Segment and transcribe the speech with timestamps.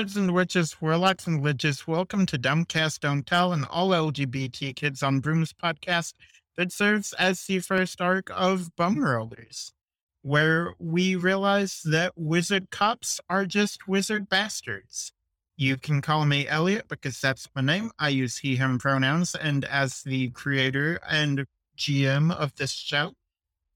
[0.00, 4.74] Wizards and witches, warlocks and liches, welcome to Don't Cast Don't Tell, an all LGBT
[4.74, 6.14] Kids on Brooms podcast
[6.56, 9.74] that serves as the first arc of Bone Rollers,
[10.22, 15.12] where we realize that wizard cops are just wizard bastards.
[15.58, 17.90] You can call me Elliot because that's my name.
[17.98, 21.44] I use he, him pronouns, and as the creator and
[21.76, 23.12] GM of this show,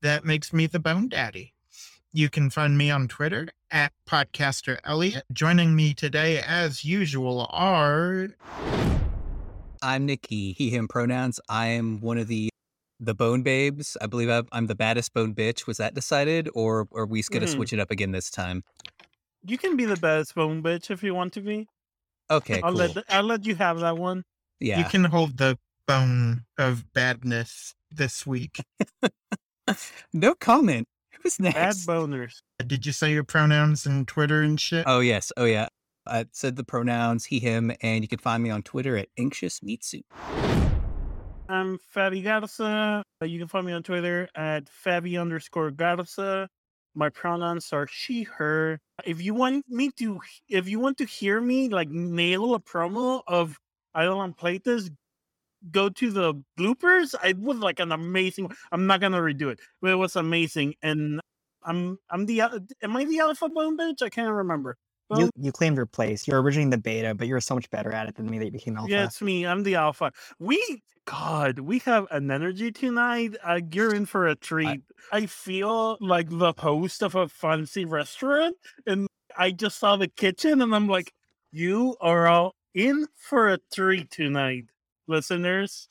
[0.01, 1.54] that makes me the Bone Daddy.
[2.17, 5.25] You can find me on Twitter at Podcaster Elliot.
[5.33, 8.29] Joining me today, as usual, are.
[9.83, 11.41] I'm Nicky, he, him pronouns.
[11.49, 12.51] I am one of the
[13.01, 13.97] the bone babes.
[14.01, 15.67] I believe I'm, I'm the baddest bone bitch.
[15.67, 17.57] Was that decided, or, or are we going to Mm.
[17.57, 18.63] switch it up again this time?
[19.45, 21.67] You can be the baddest bone bitch if you want to be.
[22.31, 22.79] Okay, I'll cool.
[22.79, 24.23] let th- I'll let you have that one.
[24.61, 28.61] yeah, You can hold the bone of badness this week.
[30.13, 30.87] no comment.
[31.25, 32.43] Who's Bad boners.
[32.67, 34.85] Did you say your pronouns and Twitter and shit?
[34.87, 35.69] Oh yes, oh yeah.
[36.07, 39.63] I said the pronouns he, him, and you can find me on Twitter at anxious
[39.63, 40.05] meat soup.
[41.49, 43.03] I'm Fabby Garza.
[43.23, 46.47] Uh, You can find me on Twitter at Fabi underscore Garza.
[46.95, 48.79] My pronouns are she, her.
[49.07, 50.21] If you want me to,
[50.51, 53.59] if you want to hear me like nail a promo of
[53.95, 54.91] I don't play this,
[55.71, 57.15] go to the bloopers.
[57.25, 58.51] It was like an amazing.
[58.73, 60.75] I'm not gonna redo it, but it was amazing.
[60.83, 61.21] And
[61.63, 64.03] I'm, I'm the, al- am I the alpha bone bitch?
[64.03, 64.77] I can't remember.
[65.11, 66.27] You Well, you claimed your place.
[66.27, 68.51] You're originally the beta, but you're so much better at it than me that you
[68.51, 68.91] became alpha.
[68.91, 69.47] Yeah, it's me.
[69.47, 70.13] I'm the alpha.
[70.39, 73.37] We, God, we have an energy tonight.
[73.45, 74.83] Uh, you're in for a treat.
[75.13, 80.63] I, feel like the host of a fancy restaurant, and I just saw the kitchen,
[80.63, 81.13] and I'm like,
[81.53, 84.65] you are all in for a treat tonight,
[85.07, 85.89] listeners.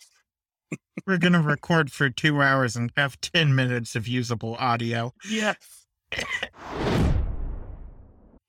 [1.05, 5.13] We're going to record for two hours and have 10 minutes of usable audio.
[5.29, 5.85] Yes.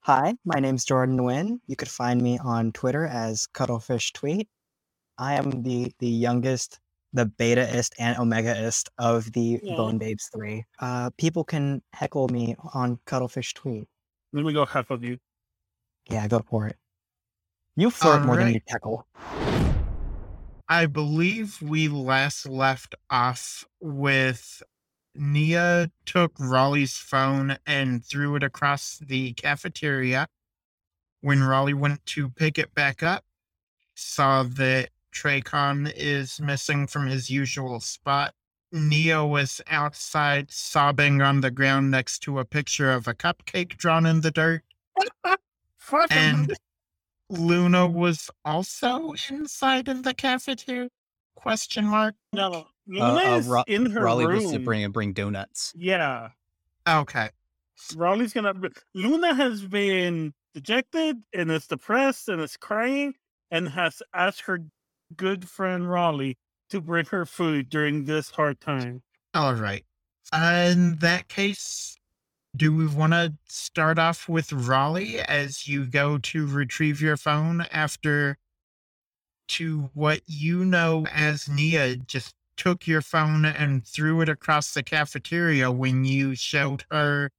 [0.00, 1.60] Hi, my name's Jordan Nguyen.
[1.66, 4.48] You could find me on Twitter as Cuttlefish Tweet.
[5.16, 6.78] I am the the youngest,
[7.14, 9.76] the betaist and omegaist of the Aw.
[9.76, 10.64] Bone Babes three.
[10.78, 13.86] Uh, people can heckle me on Cuttlefish Tweet.
[14.34, 15.18] Let me go half of you.
[16.10, 16.76] Yeah, go for it.
[17.76, 19.06] You flirt more than you heckle.
[20.68, 24.62] I believe we last left off with
[25.14, 30.26] Nia took Rawley's phone and threw it across the cafeteria.
[31.20, 33.24] When Rawley went to pick it back up,
[33.94, 38.34] saw that Traycon is missing from his usual spot.
[38.72, 44.06] Nia was outside sobbing on the ground next to a picture of a cupcake drawn
[44.06, 44.62] in the dirt.
[46.10, 46.56] And
[47.30, 50.88] Luna was also inside of the cafeteria?
[51.34, 52.14] Question mark.
[52.32, 54.42] no, Luna uh, is Ra- in her Rawley room.
[54.44, 55.72] was to bring bring donuts.
[55.76, 56.30] Yeah.
[56.88, 57.30] Okay.
[57.96, 58.54] Rawley's gonna.
[58.94, 63.14] Luna has been dejected and is depressed and is crying
[63.50, 64.60] and has asked her
[65.16, 66.36] good friend Rawley
[66.70, 69.02] to bring her food during this hard time.
[69.34, 69.84] All right.
[70.32, 71.96] in that case,
[72.56, 77.62] do we want to start off with Rawley as you go to retrieve your phone
[77.72, 78.38] after
[79.48, 84.82] to what you know as Nia just took your phone and threw it across the
[84.82, 87.30] cafeteria when you showed her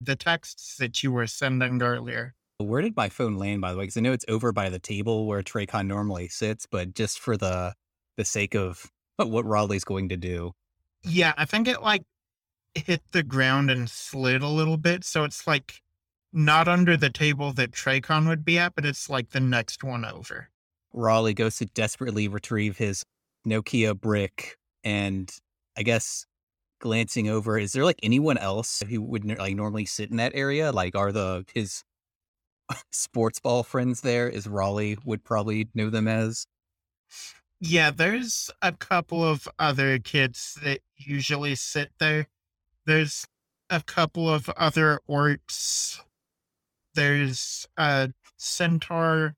[0.00, 2.34] the texts that you were sending earlier?
[2.58, 3.84] Where did my phone land, by the way?
[3.84, 7.36] Because I know it's over by the table where Traycon normally sits, but just for
[7.36, 7.74] the
[8.16, 10.52] the sake of what Rawley's going to do.
[11.04, 12.02] Yeah, I think it like
[12.74, 15.04] hit the ground and slid a little bit.
[15.04, 15.82] So it's like
[16.32, 20.04] not under the table that Traycon would be at, but it's like the next one
[20.04, 20.48] over.
[20.92, 23.04] Rawley goes to desperately retrieve his
[23.46, 25.30] Nokia brick, and
[25.76, 26.26] I guess
[26.80, 30.32] glancing over, is there like anyone else who would n- like normally sit in that
[30.34, 30.72] area?
[30.72, 31.84] Like, are the his
[32.92, 34.28] sports ball friends there?
[34.28, 36.46] Is Rawley would probably know them as?
[37.60, 42.28] Yeah, there's a couple of other kids that usually sit there.
[42.88, 43.26] There's
[43.68, 46.00] a couple of other orcs.
[46.94, 49.34] There's a centaur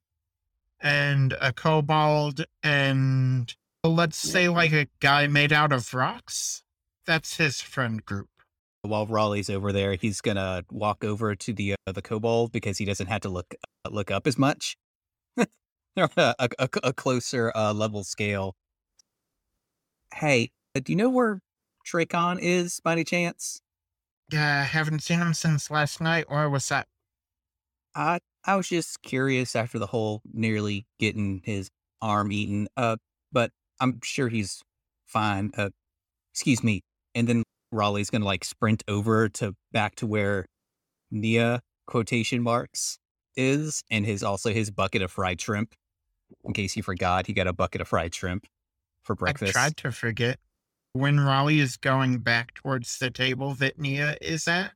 [0.79, 3.53] and a kobold and
[3.83, 6.63] let's say like a guy made out of rocks.
[7.05, 8.29] That's his friend group.
[8.83, 12.85] While Rawley's over there, he's gonna walk over to the uh, the kobold because he
[12.85, 13.53] doesn't have to look
[13.83, 14.77] uh, look up as much.
[15.35, 18.55] They're a, a, a closer uh, level scale.
[20.13, 21.41] Hey, uh, do you know where
[21.85, 23.61] Traycon is by any chance?
[24.31, 26.25] Yeah, I haven't seen him since last night.
[26.29, 26.87] Or was that?
[27.95, 31.69] I I was just curious after the whole nearly getting his
[32.01, 32.67] arm eaten.
[32.77, 32.97] Uh,
[33.31, 34.61] but I'm sure he's
[35.05, 35.51] fine.
[35.57, 35.69] Uh,
[36.33, 36.81] excuse me.
[37.13, 40.45] And then Rawley's gonna like sprint over to back to where
[41.11, 42.97] Nia quotation marks
[43.35, 45.73] is, and his also his bucket of fried shrimp.
[46.45, 48.47] In case you forgot, he got a bucket of fried shrimp
[49.03, 49.55] for breakfast.
[49.55, 50.39] I tried to forget.
[50.93, 54.71] When Rawley is going back towards the table that Nia is at,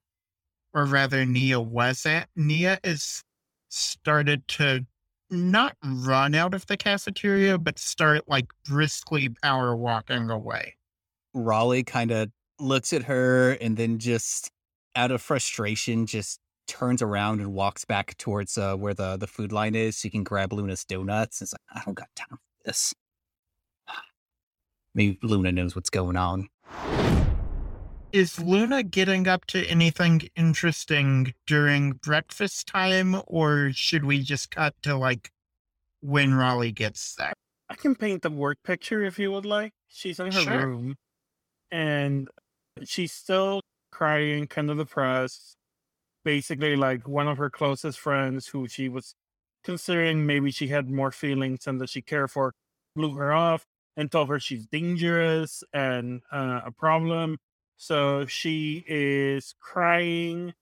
[0.74, 3.24] or rather Nia was at, Nia is
[3.70, 4.86] started to
[5.30, 10.76] not run out of the cafeteria, but start like briskly power walking away.
[11.34, 12.30] Rawley kind of
[12.60, 14.52] looks at her and then just
[14.96, 19.52] out of frustration just turns around and walks back towards uh, where the, the food
[19.52, 21.42] line is so you can grab Luna's donuts.
[21.42, 22.94] It's like, I don't got time for this.
[24.96, 26.48] Maybe Luna knows what's going on.
[28.14, 34.74] Is Luna getting up to anything interesting during breakfast time, or should we just cut
[34.84, 35.32] to like
[36.00, 37.34] when Rawley gets there?
[37.70, 39.74] I can paint the work picture if you would like.
[39.90, 40.66] She's in her Sure.
[40.68, 40.96] room
[41.72, 42.30] and
[42.86, 43.60] she's still
[43.92, 45.56] crying, kind of depressed.
[46.24, 49.14] Basically, like one of her closest friends who she was
[49.64, 52.54] considering maybe she had more feelings and that she cared for
[52.96, 53.66] blew her off
[53.98, 57.38] and told her she's dangerous and uh, a problem.
[57.78, 60.54] So she is crying.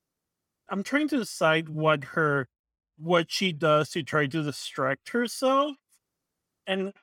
[0.69, 2.47] I'm trying to decide what her
[2.97, 5.75] what she does to try to distract herself.
[6.67, 6.93] And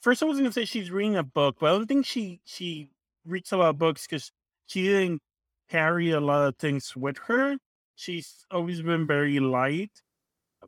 [0.00, 2.90] first I was gonna say she's reading a book, but I don't think she she
[3.24, 4.32] reads a lot of books because
[4.66, 5.22] she didn't
[5.68, 7.56] carry a lot of things with her.
[7.94, 10.02] She's always been very light.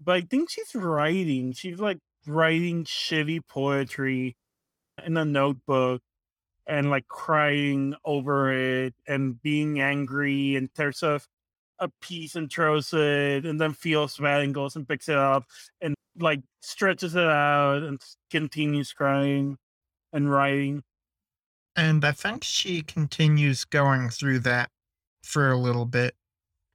[0.01, 1.53] But I think she's writing.
[1.53, 4.37] She's like writing shitty poetry
[5.05, 6.03] in a notebook
[6.67, 11.21] and like crying over it and being angry and tears a
[12.01, 15.45] piece and throws it and then feels bad and goes and picks it up
[15.81, 18.01] and like stretches it out and
[18.31, 19.59] continues crying
[20.13, 20.83] and writing.
[21.75, 24.69] And I think she continues going through that
[25.25, 26.15] for a little bit.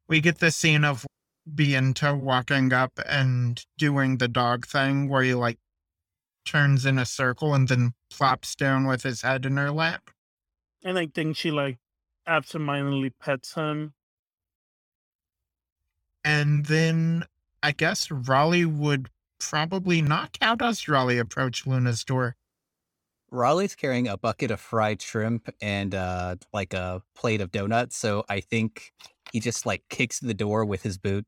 [0.10, 1.06] We get the scene of
[1.48, 5.60] Viento walking up and doing the dog thing where he like
[6.48, 10.10] turns in a circle and then plops down with his head in her lap.
[10.84, 11.78] And I think she like
[12.26, 13.94] absentmindedly pets him.
[16.24, 17.26] And then
[17.62, 19.10] I guess Rawley would
[19.40, 22.36] probably knock out as Rawley approach Luna's door.
[23.30, 27.98] Rawley's carrying a bucket of fried shrimp and uh, like a plate of donuts.
[27.98, 28.94] So I think
[29.32, 31.26] he just like kicks the door with his boot.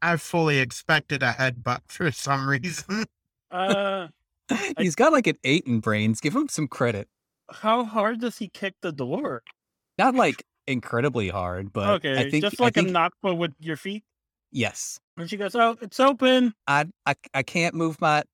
[0.00, 3.06] I fully expected a headbutt for some reason.
[3.50, 4.08] Uh,
[4.78, 6.20] He's got like an eight in brains.
[6.20, 7.08] Give him some credit.
[7.50, 9.42] how hard does he kick the door?
[9.98, 13.34] Not like incredibly hard, but okay, I think just I like think- a knock but
[13.36, 14.04] with your feet.
[14.52, 15.00] yes.
[15.16, 18.24] And she goes, "Oh, it's open." I I I can't move my s-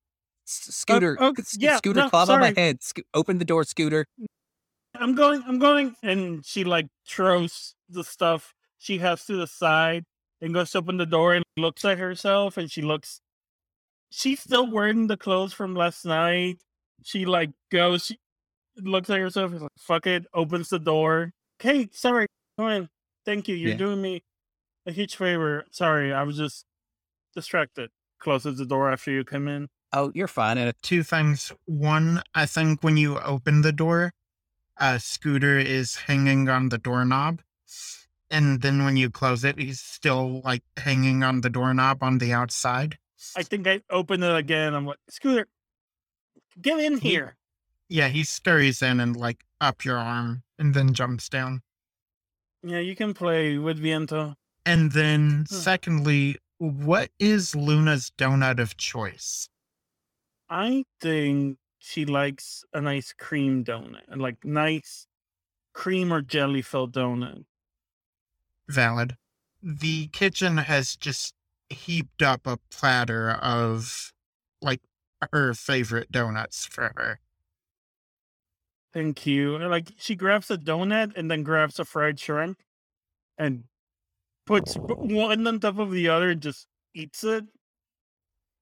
[0.46, 1.16] scooter.
[1.18, 2.82] oh, sc- yeah, scooter, no, on my head.
[2.82, 4.06] Sco- open the door, scooter.
[4.96, 5.96] I'm going, I'm going.
[6.02, 10.04] And she like throws the stuff she has to the side
[10.42, 13.20] and goes to open the door and looks at herself and she looks,
[14.16, 16.58] she's still wearing the clothes from last night.
[17.02, 18.18] She like goes, she
[18.76, 21.32] looks at herself is like, fuck it, opens the door.
[21.60, 22.26] Okay, sorry,
[22.58, 22.88] come in.
[23.24, 23.56] Thank you.
[23.56, 23.76] You're Yeah.
[23.76, 24.22] doing me
[24.86, 25.64] a huge favor.
[25.70, 26.64] Sorry, I was just
[27.34, 27.90] distracted.
[28.20, 29.68] Closes the door after you come in.
[29.92, 30.58] Oh, you're fine.
[30.58, 31.52] And Two things.
[31.66, 34.12] One, I think when you open the door,
[34.78, 37.40] a Scooter is hanging on the doorknob.
[38.30, 42.32] And then when you close it, he's still like hanging on the doorknob on the
[42.32, 42.98] outside.
[43.36, 44.74] I think I opened it again.
[44.74, 45.46] I'm like, Scooter,
[46.60, 47.36] get in He- here.
[47.88, 51.62] Yeah, he scurries in and like up your arm and then jumps down.
[52.62, 54.36] Yeah, you can play with Viento.
[54.66, 55.54] And then, Hmm.
[55.54, 59.48] secondly, what is Luna's donut of choice?
[60.48, 65.06] I think she likes a nice cream donut, like nice
[65.74, 67.44] cream or jelly filled donut.
[68.68, 69.16] Valid.
[69.62, 71.34] The kitchen has just
[71.74, 74.12] heaped up a platter of
[74.62, 74.80] like
[75.32, 77.20] her favorite donuts for her.
[78.92, 79.56] Thank you.
[79.56, 82.60] And, Like she grabs a donut and then grabs a fried shrimp
[83.36, 83.64] and
[84.46, 87.44] puts one on top of the other and just eats it.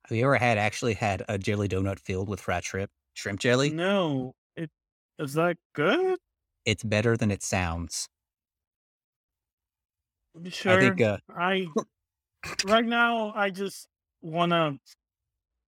[0.09, 2.90] have you ever had actually had a jelly donut filled with fried shrimp?
[3.14, 3.71] Shrimp jelly?
[3.71, 4.71] No, it
[5.19, 6.19] is that good?
[6.64, 8.09] It's better than it sounds.
[10.49, 10.73] Sure.
[10.73, 11.66] I think uh, I
[12.65, 13.89] right now I just
[14.21, 14.79] wanna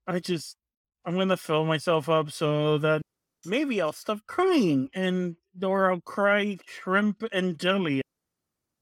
[0.06, 0.56] I just
[1.04, 3.02] I'm gonna fill myself up so that
[3.44, 8.02] maybe I'll stop crying and or I'll cry shrimp and jelly.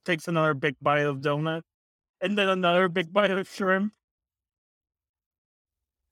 [0.04, 1.62] Takes another big bite of donut
[2.20, 3.92] and then another big bite of shrimp.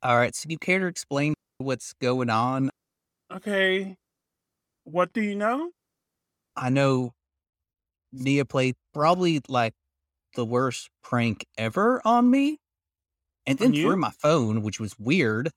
[0.02, 0.34] all right.
[0.34, 2.70] So, do you care to explain what's going on?
[3.32, 3.96] Okay.
[4.84, 5.70] What do you know?
[6.56, 7.12] I know
[8.12, 9.72] Nia played probably like
[10.34, 12.58] the worst prank ever on me.
[13.46, 15.50] and then threw my phone, which was weird.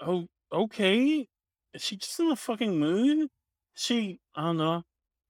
[0.00, 1.26] Oh, okay.
[1.74, 3.28] Is she just in a fucking mood?
[3.74, 4.82] She, I don't know.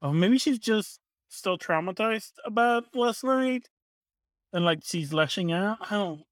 [0.02, 3.68] Oh, maybe she's just still traumatized about last night,
[4.52, 5.78] and like she's lashing out.
[5.80, 6.22] I don't.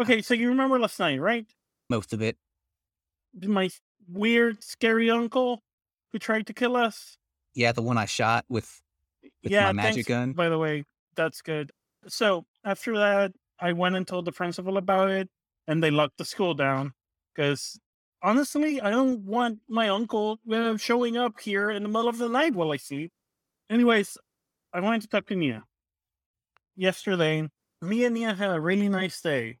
[0.00, 1.46] Okay, so you remember last night, right?
[1.90, 2.36] Most of it.
[3.42, 3.68] My
[4.08, 5.62] weird, scary uncle
[6.12, 7.16] who tried to kill us.
[7.54, 8.80] Yeah, the one I shot with
[9.42, 10.32] with my magic thanks, gun.
[10.32, 10.84] By the way,
[11.18, 11.72] that's good.
[12.06, 15.28] So after that, I went and told the principal about it,
[15.66, 16.92] and they locked the school down.
[17.34, 17.78] Because
[18.22, 22.28] honestly, I don't want my uncle uh, showing up here in the middle of the
[22.28, 23.10] night while I sleep.
[23.68, 24.16] Anyways,
[24.72, 25.64] I wanted to talk to Nia.
[26.76, 27.48] Yesterday,
[27.82, 29.58] me and Nia had a really nice day.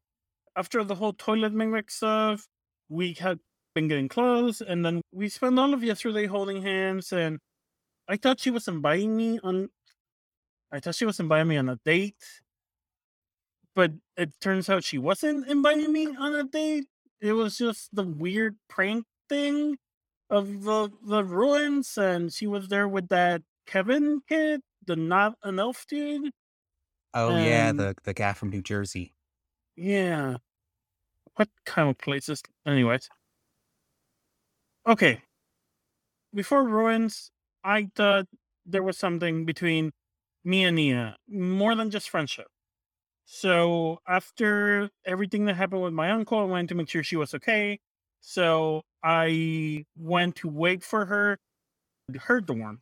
[0.56, 2.46] After the whole toilet mimic stuff,
[2.88, 3.38] we had
[3.74, 7.12] been getting close, and then we spent all of yesterday holding hands.
[7.12, 7.38] And
[8.08, 9.68] I thought she was inviting me on.
[10.72, 12.16] I thought she was inviting me on a date,
[13.74, 16.86] but it turns out she wasn't inviting me on a date.
[17.20, 19.78] It was just the weird prank thing
[20.30, 25.58] of the the ruins, and she was there with that Kevin kid, the not an
[25.58, 26.32] elf dude.
[27.12, 29.14] Oh yeah, Um, the the guy from New Jersey.
[29.76, 30.38] Yeah.
[31.36, 32.42] What kind of places?
[32.66, 33.08] Anyways.
[34.86, 35.22] Okay.
[36.34, 37.30] Before ruins,
[37.64, 38.26] I thought
[38.66, 39.92] there was something between
[40.48, 42.46] me and Nia, more than just friendship.
[43.26, 47.34] So after everything that happened with my uncle, I went to make sure she was
[47.34, 47.80] okay.
[48.20, 51.38] So I went to wait for her
[52.20, 52.80] her dorm.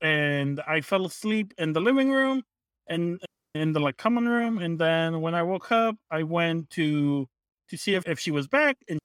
[0.00, 2.42] And I fell asleep in the living room
[2.88, 3.20] and
[3.54, 4.58] in the like common room.
[4.58, 7.28] And then when I woke up, I went to
[7.70, 8.98] to see if, if she was back and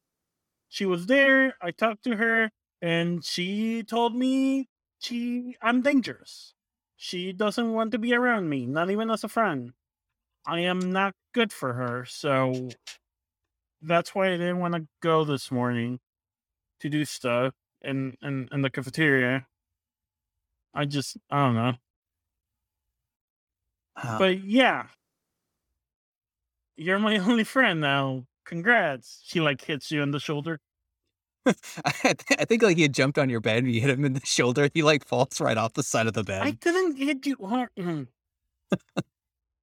[0.70, 1.56] she was there.
[1.62, 4.68] I talked to her and she told me
[5.00, 6.54] she I'm dangerous.
[7.04, 9.74] She doesn't want to be around me, not even as a friend.
[10.46, 12.70] I am not good for her, so
[13.82, 16.00] that's why I didn't want to go this morning
[16.80, 19.48] to do stuff in, in, in the cafeteria.
[20.76, 21.74] I just I don't know.
[24.20, 24.86] But yeah.
[26.76, 28.28] You're my only friend now.
[28.46, 29.24] Congrats.
[29.26, 30.60] She like hits you on the shoulder.
[31.46, 34.06] I, th- I think like he had jumped on your bed and you hit him
[34.06, 34.70] in the shoulder.
[34.74, 36.42] He like falls right off the side of the bed.
[36.44, 37.70] I didn't hit you hard.
[37.78, 38.08] Mm.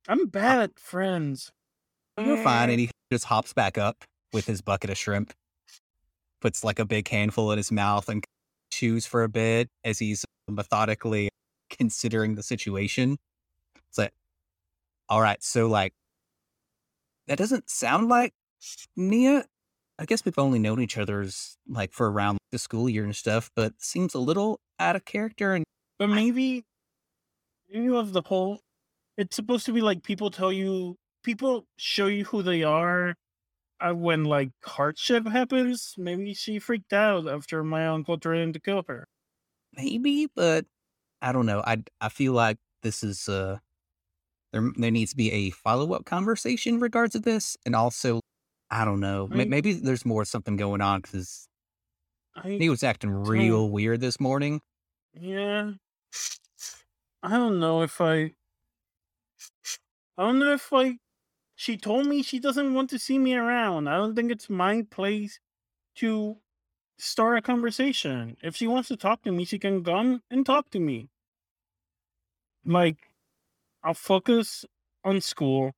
[0.08, 1.52] I'm bad at friends.
[2.18, 2.70] You're fine.
[2.70, 5.32] And he just hops back up with his bucket of shrimp,
[6.40, 8.24] puts like a big handful in his mouth and
[8.72, 11.28] chews for a bit as he's methodically
[11.70, 13.18] considering the situation.
[13.88, 14.12] It's like,
[15.08, 15.92] all right, so like,
[17.28, 18.34] that doesn't sound like
[18.96, 19.44] Nia.
[19.98, 23.50] I guess we've only known each other's like for around the school year and stuff,
[23.56, 25.54] but seems a little out of character.
[25.54, 25.64] And
[25.98, 26.64] But maybe
[27.68, 28.60] you have the whole
[29.16, 33.14] it's supposed to be like people tell you people show you who they are
[33.80, 35.94] uh, when like hardship happens.
[35.98, 39.06] Maybe she freaked out after my uncle threatened to kill her.
[39.76, 40.66] maybe, but
[41.22, 41.62] I don't know.
[41.66, 43.58] I I feel like this is uh
[44.52, 48.20] there there needs to be a follow up conversation in regards to this, and also
[48.70, 49.28] I don't know.
[49.30, 51.48] I- Maybe there's more something going on because
[52.44, 54.60] he was acting real weird this morning.
[55.14, 55.72] Yeah.
[57.22, 58.34] I don't know if I.
[60.16, 60.98] I don't know if I.
[61.56, 63.88] She told me she doesn't want to see me around.
[63.88, 65.40] I don't think it's my place
[65.96, 66.38] to
[66.98, 68.36] start a conversation.
[68.42, 71.10] If she wants to talk to me, she can come and talk to me.
[72.64, 73.12] Like,
[73.82, 74.64] I'll focus
[75.04, 75.72] on school.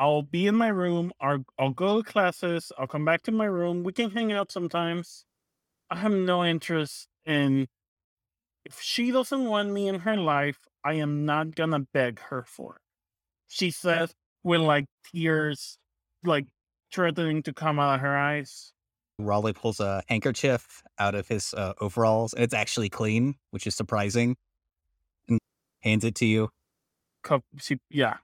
[0.00, 1.12] I'll be in my room.
[1.20, 2.72] I'll, I'll go to classes.
[2.78, 3.84] I'll come back to my room.
[3.84, 5.26] We can hang out sometimes.
[5.90, 7.68] I have no interest in
[8.64, 12.76] if she doesn't want me in her life, I am not gonna beg her for
[12.76, 12.82] it.
[13.48, 15.76] She says with like tears,
[16.24, 16.46] like
[16.92, 18.72] threatening to come out of her eyes.
[19.18, 23.74] Rawley pulls a handkerchief out of his uh, overalls, and it's actually clean, which is
[23.74, 24.36] surprising,
[25.28, 25.38] and
[25.80, 26.48] hands it to you.
[27.22, 28.16] Cup, she, yeah,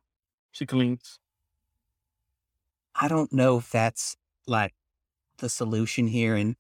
[0.53, 1.19] she cleans.
[3.01, 4.75] I don't know if that's like
[5.39, 6.35] the solution here.
[6.35, 6.57] And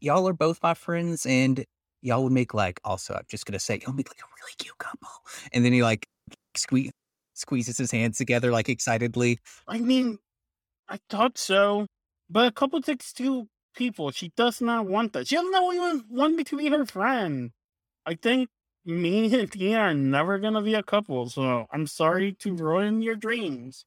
[0.00, 1.64] y'all are both my friends, and
[2.02, 3.14] y'all would make like also.
[3.14, 5.08] I'm just gonna say y'all make like a really cute couple.
[5.52, 6.06] And then he like
[6.56, 6.92] squeeze
[7.34, 9.38] squeezes his hands together like excitedly.
[9.66, 10.18] I mean,
[10.88, 11.86] I thought so,
[12.28, 14.10] but a couple takes two people.
[14.10, 15.28] She does not want that.
[15.28, 17.52] She doesn't even want me to be her friend.
[18.04, 18.50] I think
[18.84, 23.16] me and Tia are never gonna be a couple, so I'm sorry to ruin your
[23.16, 23.86] dreams.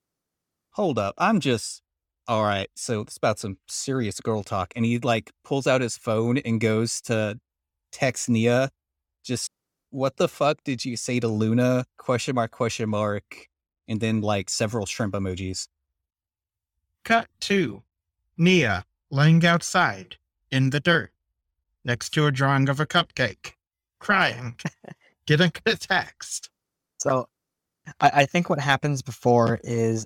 [0.72, 1.83] Hold up, I'm just
[2.28, 2.70] all right.
[2.76, 6.60] So it's about some serious girl talk, and he like pulls out his phone and
[6.60, 7.40] goes to
[7.92, 8.70] text Nia.
[9.24, 9.52] Just
[9.90, 11.86] what the fuck did you say to Luna?
[11.98, 13.48] Question mark, question mark,
[13.88, 15.68] and then like several shrimp emojis.
[17.04, 17.84] Cut two.
[18.38, 20.18] Nia laying outside
[20.52, 21.12] in the dirt
[21.86, 23.54] next to a drawing of a cupcake,
[24.00, 24.56] crying,
[25.26, 26.50] getting a text.
[26.98, 27.28] So
[28.00, 30.06] I, I think what happens before is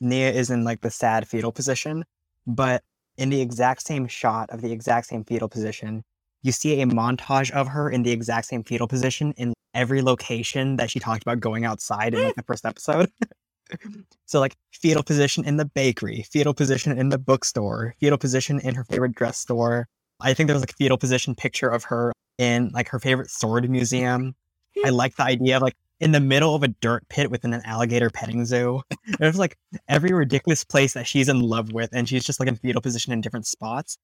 [0.00, 2.04] Nia is in like the sad fetal position,
[2.46, 2.82] but
[3.16, 6.04] in the exact same shot of the exact same fetal position,
[6.42, 10.76] you see a montage of her in the exact same fetal position in every location
[10.76, 13.10] that she talked about going outside in like the first episode.
[14.26, 18.74] so like fetal position in the bakery, fetal position in the bookstore, fetal position in
[18.74, 19.88] her favorite dress store.
[20.20, 23.30] I think there was like a fetal position picture of her in like her favorite
[23.30, 24.34] sword museum.
[24.84, 24.94] I hmm.
[24.94, 28.10] like the idea of like in the middle of a dirt pit within an alligator
[28.10, 28.82] petting zoo.
[29.18, 29.56] There's like
[29.88, 33.12] every ridiculous place that she's in love with, and she's just like in fetal position
[33.12, 33.96] in different spots.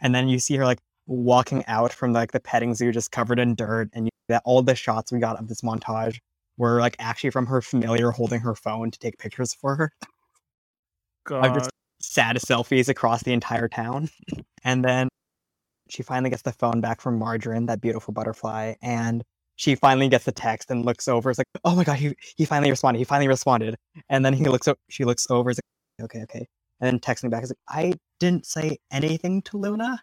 [0.00, 3.38] And then you see her like walking out from like the petting zoo, just covered
[3.38, 6.18] in dirt, and you, that all the shots we got of this montage
[6.58, 9.92] were like actually from her familiar holding her phone to take pictures for her.
[11.24, 11.46] God.
[11.46, 14.10] Of just sad selfies across the entire town.
[14.64, 15.08] and then
[15.88, 19.24] she finally gets the phone back from Margarine, that beautiful butterfly, and
[19.58, 21.30] she finally gets the text and looks over.
[21.30, 22.98] It's like, oh my god, he he finally responded.
[23.00, 23.76] He finally responded.
[24.08, 24.78] And then he looks up.
[24.88, 25.50] She looks over.
[25.50, 25.58] Is
[25.98, 26.46] like, okay, okay.
[26.80, 27.42] And then texts me back.
[27.42, 30.00] Is like, I didn't say anything to Luna.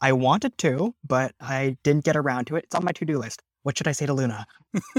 [0.00, 2.64] I wanted to, but I didn't get around to it.
[2.64, 3.42] It's on my to do list.
[3.62, 4.46] What should I say to Luna?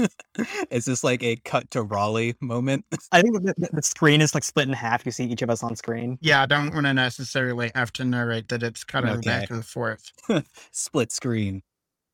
[0.70, 2.84] Is this like a cut to Rawley moment?
[3.12, 5.04] I think the, the, the screen is like split in half.
[5.04, 6.16] You see each of us on screen.
[6.22, 9.28] Yeah, I don't want to necessarily have to narrate that it's cutting Okay.
[9.28, 10.12] back and forth.
[10.70, 11.62] Split screen.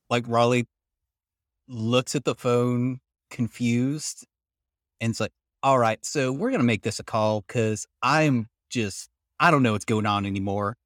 [0.09, 0.67] Like Rawley
[1.69, 3.01] looks at the phone
[3.31, 4.27] confused
[5.01, 8.49] and it's like, all right, so we're going to make this a call because I'm
[8.71, 9.09] just,
[9.41, 10.77] I don't know what's going on anymore.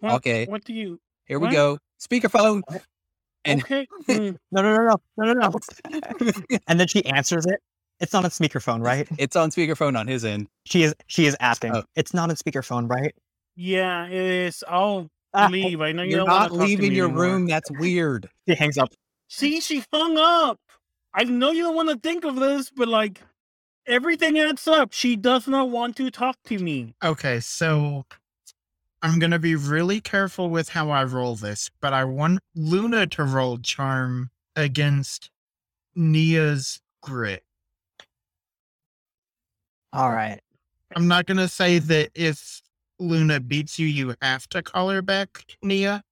[0.00, 0.46] What- okay.
[0.46, 1.00] What do you?
[1.26, 1.78] Here we go.
[2.00, 2.62] Speakerphone.
[2.66, 2.82] What?
[3.44, 3.86] And- okay.
[4.08, 5.48] mm, No, no, no, no, no, no,
[6.20, 6.30] no.
[6.66, 7.60] and then she answers it.
[8.00, 9.08] It's not on speakerphone, right?
[9.18, 10.46] it's on speakerphone on his end.
[10.64, 10.94] She is.
[11.08, 11.74] She is asking.
[11.74, 11.82] Oh.
[11.96, 13.12] It's not on speakerphone, right?
[13.56, 14.62] yeah, it is.
[14.68, 15.80] I'll Ah, leave.
[15.80, 17.22] I know you You're not leaving your anymore.
[17.24, 17.46] room.
[17.46, 18.28] That's weird.
[18.48, 18.90] She hangs up.
[19.28, 20.58] See, she hung up.
[21.14, 23.20] I know you don't want to think of this, but like
[23.86, 24.92] everything adds up.
[24.92, 26.94] She does not want to talk to me.
[27.04, 28.04] Okay, so
[29.02, 33.06] I'm going to be really careful with how I roll this, but I want Luna
[33.08, 35.30] to roll charm against
[35.94, 37.44] Nia's grit.
[39.92, 40.40] All right.
[40.96, 42.62] I'm not going to say that if
[42.98, 46.02] Luna beats you, you have to call her back, Nia,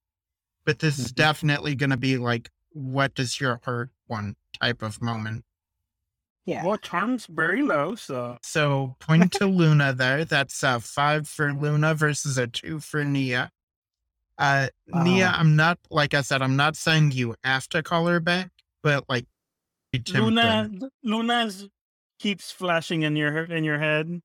[0.64, 1.16] but this is Mhm.
[1.16, 5.44] definitely going to be like, what does your heart want type of moment.
[6.44, 6.64] Yeah.
[6.64, 10.24] Well, charm's very low, so So point to Luna there.
[10.24, 13.50] That's a five for Luna versus a two for Nia.
[14.38, 16.42] Uh, Nia, I'm not like I said.
[16.42, 18.50] I'm not saying you have to call her back,
[18.82, 19.26] but like,
[19.92, 20.22] be tempted.
[20.22, 20.70] Luna,
[21.02, 21.68] Luna's
[22.18, 24.20] keeps flashing in your in your head.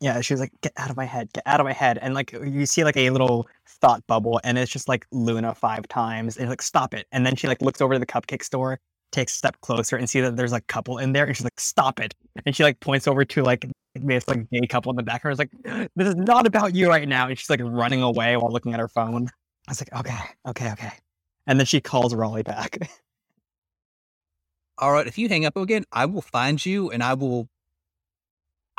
[0.00, 0.20] Yeah.
[0.22, 1.28] She was like, "Get out of my head!
[1.32, 3.46] Get out of my head!" And like you see like a little
[3.80, 7.06] thought bubble, and it's just like Luna five times, and like stop it.
[7.12, 8.80] And then she like looks over to the cupcake store,
[9.12, 11.44] takes a step closer, and see that there's like a couple in there, and she's
[11.44, 12.14] like, "Stop it!"
[12.46, 15.34] And she like points over to like this like gay couple in the background.
[15.34, 18.52] Is like, "This is not about you right now," and she's like running away while
[18.52, 19.28] looking at her phone.
[19.68, 20.92] I was like, "Okay, okay, okay."
[21.46, 22.78] And then she calls Rawley back.
[24.78, 25.06] All right.
[25.06, 27.48] If you hang up again, I will find you and I will.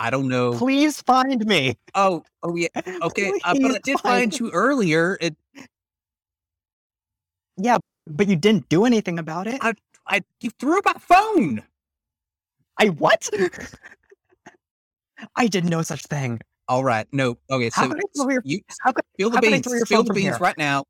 [0.01, 0.53] I don't know.
[0.57, 1.77] Please find me.
[1.93, 2.67] Oh, oh yeah.
[3.03, 5.15] Okay, uh, but I did find you earlier.
[5.21, 5.35] It,
[7.57, 9.59] Yeah, but you didn't do anything about it.
[9.61, 9.73] I-
[10.07, 11.61] I you threw my phone.
[12.79, 13.29] I what?
[15.35, 16.39] I did no such thing.
[16.67, 17.05] All right.
[17.11, 17.37] No.
[17.51, 17.69] Okay.
[17.71, 19.67] How So could I throw your you how could spill the how beans.
[19.67, 20.37] throw your phone the beans here?
[20.39, 20.85] right now.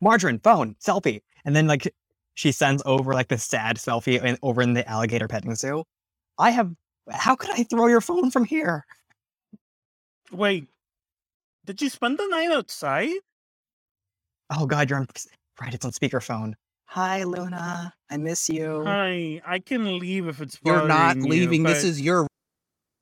[0.00, 1.22] margarine phone selfie?
[1.44, 1.94] And then like
[2.34, 5.84] she sends over like the sad selfie in, over in the alligator petting zoo.
[6.38, 6.72] I have.
[7.10, 8.84] How could I throw your phone from here?
[10.32, 10.66] Wait,
[11.64, 13.10] did you spend the night outside?
[14.50, 15.06] Oh God, you're on.
[15.60, 16.54] Right, it's on speakerphone.
[16.86, 17.94] Hi, Luna.
[18.10, 18.82] I miss you.
[18.84, 20.58] Hi, I can leave if it's.
[20.64, 21.62] You're not bothering you, leaving.
[21.64, 22.26] This is your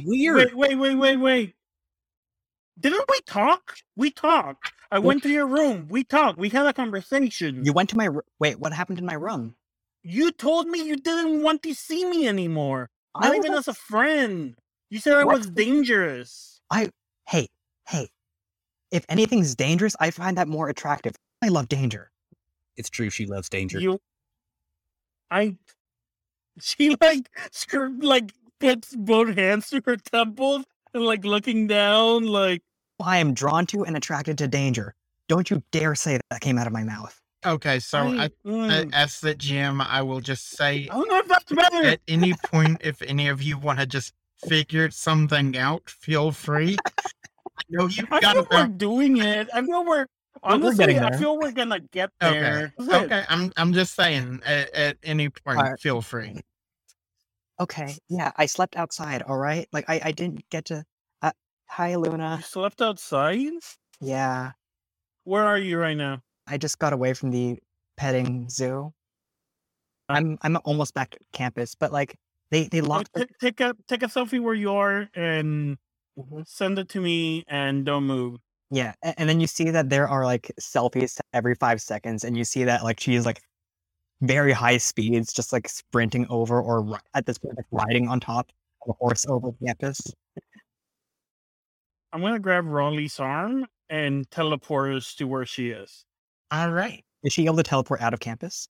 [0.02, 0.54] weird.
[0.54, 1.54] Wait, wait, wait, wait, wait.
[2.78, 3.76] Didn't we talk?
[3.96, 4.72] We talked.
[4.90, 5.86] I went to your room.
[5.88, 6.38] We talked.
[6.38, 7.64] We had a conversation.
[7.64, 8.08] You went to my.
[8.38, 9.54] Wait, what happened in my room?
[10.02, 12.90] You told me you didn't want to see me anymore.
[13.14, 14.56] I Not was even a- as a friend.
[14.90, 16.60] You said I was dangerous.
[16.70, 16.90] I
[17.28, 17.48] hey,
[17.88, 18.08] hey.
[18.90, 21.14] If anything's dangerous, I find that more attractive.
[21.42, 22.10] I love danger.
[22.76, 23.08] It's true.
[23.10, 23.80] She loves danger.
[23.80, 24.00] You.
[25.30, 25.56] I.
[26.60, 32.60] She like scr- like puts both hands to her temples and like looking down like
[33.02, 34.94] I am drawn to and attracted to danger.
[35.28, 37.18] Don't you dare say that, that came out of my mouth.
[37.44, 41.28] Okay, so I, mm, as the GM, I will just say I don't know if
[41.28, 41.86] that's better.
[41.88, 46.78] at any point, if any of you want to just figured something out, feel free.
[47.58, 49.48] I know you've I got feel we're doing it.
[49.52, 50.06] I feel we're we're
[50.44, 50.98] honestly.
[50.98, 52.72] I feel we're gonna get there.
[52.78, 53.04] That's it.
[53.06, 54.40] Okay, I'm I'm just saying.
[54.46, 55.80] At, at any point, Alright.
[55.80, 56.40] feel free.
[57.60, 59.22] Okay, yeah, I slept outside.
[59.22, 60.84] All right, like I, I didn't get to.
[61.20, 61.32] Uh,
[61.68, 62.40] hi, You Luna.
[62.44, 63.52] slept outside.
[64.00, 64.52] Yeah,
[65.24, 66.22] Where are you right now?
[66.46, 67.58] I just got away from the
[67.96, 68.92] petting zoo.
[70.08, 72.16] I'm I'm almost back to campus, but like
[72.50, 73.12] they they locked.
[73.14, 75.78] the- t- take a take a selfie where you are and
[76.18, 76.46] Mhm.
[76.46, 78.40] send it to me and don't move.
[78.70, 82.36] Yeah, a- and then you see that there are like selfies every five seconds, and
[82.36, 83.40] you see that like she is like
[84.20, 88.50] very high speeds, just like sprinting over or at this point like riding on top
[88.82, 90.00] of a horse over campus.
[92.12, 96.04] I'm gonna grab Rawley's arm and teleport us to where she is.
[96.52, 97.02] All right.
[97.24, 98.68] Is she able to teleport out of campus?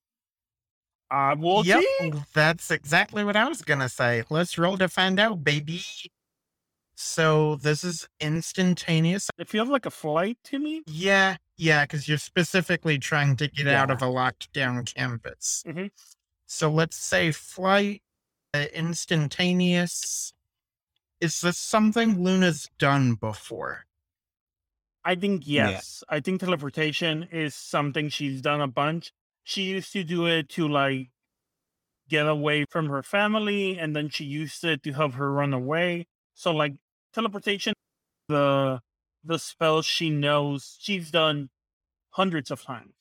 [1.10, 2.12] Uh, we'll yep, see.
[2.32, 4.22] that's exactly what I was gonna say.
[4.30, 5.82] Let's roll to find out, baby.
[6.94, 9.28] So this is instantaneous.
[9.36, 10.82] It feels like a flight to me.
[10.86, 15.64] Yeah, yeah, because you're specifically trying to get out of a locked down campus.
[15.66, 15.90] Mhm.
[16.46, 18.02] So let's say flight,
[18.54, 20.32] uh, instantaneous.
[21.20, 23.86] Is this something Luna's done before?
[25.04, 25.70] I think Yeah.
[25.70, 26.04] yes.
[26.08, 29.12] I think teleportation is something she's done a bunch.
[29.44, 31.10] She used to do it to like
[32.08, 36.06] get away from her family, and then she used it to help her run away.
[36.34, 36.74] So like
[37.12, 37.74] teleportation,
[38.28, 38.80] the
[39.24, 41.50] the spell she knows she's done
[42.10, 42.92] hundreds of times.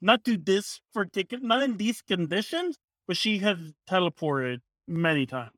[0.00, 3.58] Not to this particular, not in these conditions, but she has
[3.90, 5.56] teleported many times.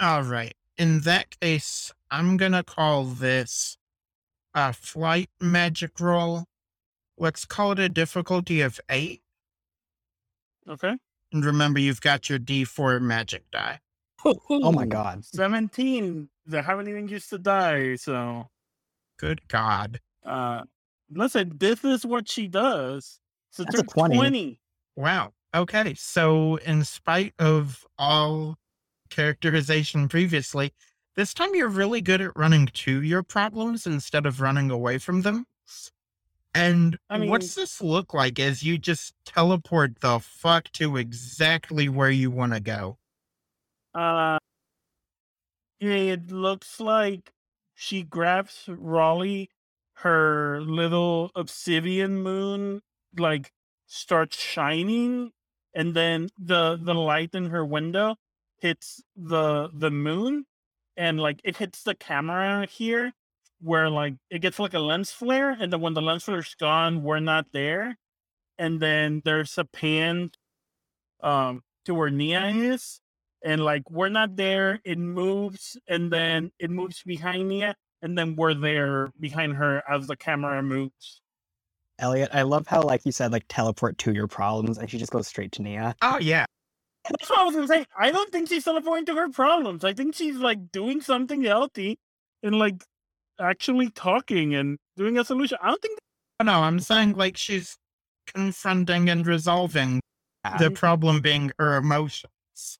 [0.00, 0.54] All right.
[0.76, 3.76] In that case, I'm gonna call this
[4.54, 6.44] a flight magic roll.
[7.18, 9.22] Let's call it a difficulty of eight.
[10.68, 10.96] Okay,
[11.32, 13.80] And remember, you've got your D4 magic die.
[14.48, 15.22] Oh my god!
[15.24, 16.30] seventeen.
[16.46, 18.48] They haven't even used to die, so.
[19.18, 20.00] Good God.
[20.24, 20.62] uh
[21.10, 24.16] listen this is what she does so That's a 20.
[24.16, 24.60] 20
[24.96, 25.34] Wow.
[25.54, 25.92] Okay.
[25.94, 28.56] So, in spite of all
[29.10, 30.72] characterization previously,
[31.16, 35.22] this time you're really good at running to your problems instead of running away from
[35.22, 35.46] them.
[36.54, 41.88] And I mean- what's this look like as you just teleport the fuck to exactly
[41.88, 42.98] where you want to go?
[43.94, 44.38] uh
[45.80, 47.32] it looks like
[47.74, 49.50] she grabs rawley
[49.98, 52.80] her little obsidian moon
[53.16, 53.52] like
[53.86, 55.30] starts shining
[55.74, 58.16] and then the the light in her window
[58.56, 60.44] hits the the moon
[60.96, 63.12] and like it hits the camera here
[63.60, 67.02] where like it gets like a lens flare and then when the lens flare's gone
[67.02, 67.96] we're not there
[68.58, 70.30] and then there's a pan
[71.22, 73.00] um to where nia is
[73.42, 78.36] and like we're not there it moves and then it moves behind nia and then
[78.36, 81.20] we're there behind her as the camera moves
[82.00, 85.12] Elliot, I love how like you said like teleport to your problems, and she just
[85.12, 85.94] goes straight to Nia.
[86.02, 86.44] Oh, yeah.
[87.10, 87.86] That's what I was gonna say.
[87.98, 89.84] I don't think she's teleporting to her problems.
[89.84, 91.98] I think she's like doing something healthy
[92.42, 92.82] and like
[93.40, 95.58] actually talking and doing a solution.
[95.62, 95.98] I don't think
[96.42, 97.76] No, I'm saying like she's
[98.26, 100.00] confronting and resolving
[100.58, 102.78] the problem being her emotions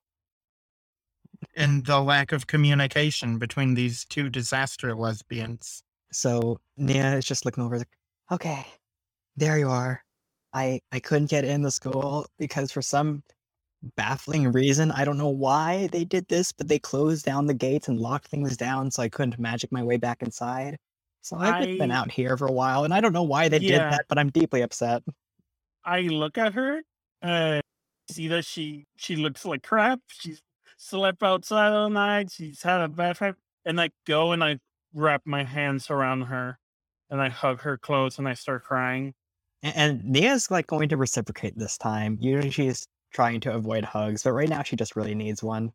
[1.55, 5.83] and the lack of communication between these two disaster lesbians.
[6.11, 7.79] So Nia is just looking over.
[7.79, 7.97] Like,
[8.31, 8.65] okay,
[9.35, 10.03] there you are.
[10.53, 13.23] I I couldn't get in the school because for some
[13.95, 17.87] baffling reason, I don't know why they did this, but they closed down the gates
[17.87, 20.77] and locked things down, so I couldn't magic my way back inside.
[21.21, 23.59] So I've just been out here for a while, and I don't know why they
[23.59, 25.01] did that, but I'm deeply upset.
[25.83, 26.81] I look at her
[27.21, 27.61] and
[28.09, 29.99] see that she she looks like crap.
[30.09, 30.41] She's
[30.77, 32.31] slept outside all night.
[32.31, 33.35] She's had a bad time.
[33.65, 34.59] And I go and I
[34.93, 36.59] wrap my hands around her
[37.09, 39.13] and I hug her close and I start crying.
[39.63, 42.17] And, and Nia's like going to reciprocate this time.
[42.21, 45.71] Usually she's trying to avoid hugs, but right now she just really needs one.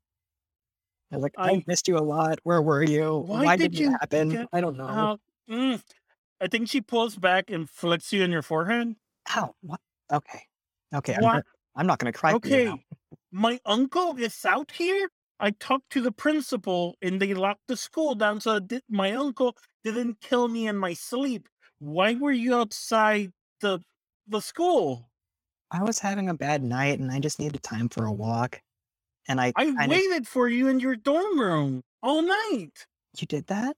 [1.10, 2.38] I was like, I, I- missed you a lot.
[2.44, 3.24] Where were you?
[3.26, 4.28] Why did, did it you happen?
[4.30, 4.86] get I don't know.
[4.86, 5.16] Uh,
[5.50, 5.82] mm.
[6.40, 8.94] I think she pulls back and flicks you in your forehead.
[9.36, 9.54] Ow!
[9.62, 9.80] What?
[10.12, 10.42] Okay.
[10.94, 11.14] Okay.
[11.14, 11.30] I'm, What?
[11.32, 11.44] gonna-
[11.76, 12.34] I'm not going to cry.
[12.34, 12.72] Okay,
[13.32, 15.08] my uncle is out here.
[15.38, 19.56] I talked to the principal and they locked the school down so that my uncle
[19.84, 21.48] didn't kill me in my sleep.
[21.78, 23.80] Why were you outside the
[24.28, 25.09] the school?
[25.70, 28.60] I was having a bad night and I just needed time for a walk.
[29.28, 32.86] And I, I waited for you in your dorm room all night.
[33.18, 33.76] you did that?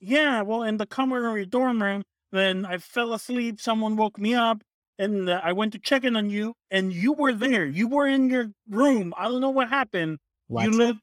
[0.00, 2.02] Yeah, well, in the common area dorm room.
[2.32, 3.60] Then I fell asleep.
[3.60, 4.62] Someone woke me up,
[4.98, 7.66] and uh, I went to check in on you, and you were there.
[7.66, 9.12] You were in your room.
[9.18, 10.18] I don't know what happened.
[10.48, 10.64] What?
[10.64, 10.96] You live.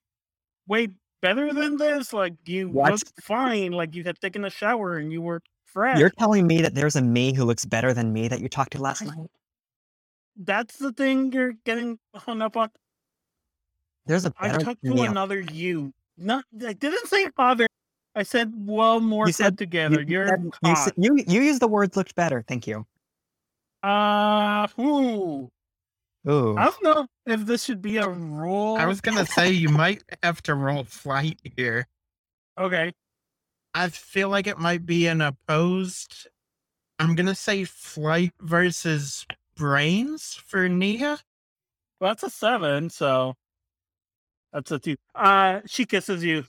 [0.67, 0.87] way
[1.21, 2.13] better than this?
[2.13, 2.91] Like you What?
[2.93, 5.99] looked fine, like you had taken a shower and you were fresh.
[5.99, 8.71] You're telling me that there's a me who looks better than me that you talked
[8.71, 9.29] to last I- night?
[10.41, 12.69] That's the thing you're getting hung up on.
[14.05, 15.03] There's a I better talked to Neil.
[15.11, 15.93] another you.
[16.17, 17.67] Not I didn't say father.
[18.15, 20.01] I said well more You said- together.
[20.01, 22.43] You, You, are said- you, said- you you used the words looked better.
[22.47, 22.85] Thank you.
[23.83, 25.49] uh ooh.
[26.29, 26.57] Ooh.
[26.57, 28.75] I don't know if this should be a rule.
[28.77, 31.87] I was gonna say you might have to roll flight here.
[32.57, 32.91] okay.
[33.73, 36.27] I feel like it might be an opposed.
[36.97, 39.25] I'm gonna say flight versus
[39.59, 41.19] brains for Nia.
[41.99, 43.35] Well, that's a seven, so
[44.53, 44.95] that's a two.
[45.13, 46.45] Uh she kisses you.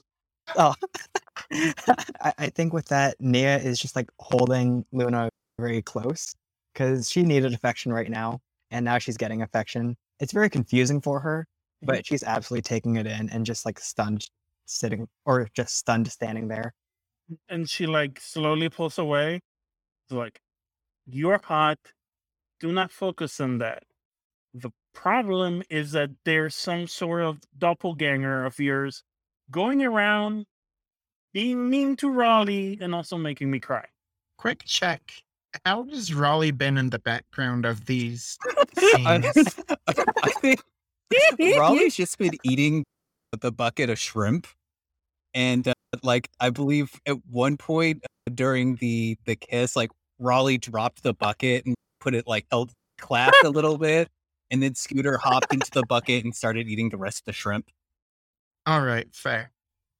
[0.57, 0.73] Oh.
[1.51, 6.33] I, I think with that, Nia is just like holding Luna very close
[6.73, 8.39] because she needed affection right now,
[8.71, 9.95] and now she's getting affection.
[10.19, 11.45] It's very confusing for her,
[11.81, 14.27] but she's absolutely taking it in and just like stunned
[14.65, 16.73] sitting or just stunned standing there.
[17.49, 19.35] and she like slowly pulls away.
[20.05, 20.39] It's like,
[21.07, 21.79] you're hot.
[22.61, 23.83] Do not focus on that.
[24.53, 29.03] The problem is that there's some sort of doppelganger of yours
[29.49, 30.45] going around
[31.33, 33.85] being mean to Rawley and also making me cry.
[34.37, 35.01] Quick check.
[35.65, 38.37] How has Rawley been in the background of these
[38.77, 39.59] scenes?
[41.57, 42.85] Rawley's just been eating
[43.39, 44.47] the bucket of shrimp,
[45.33, 51.03] and uh, like I believe at one point during the the kiss, like Rawley dropped
[51.03, 54.09] the bucket and put it like held clapped a little bit,
[54.49, 57.69] and then Scooter hopped into the bucket and started eating the rest of the shrimp.
[58.65, 59.51] All right, fair.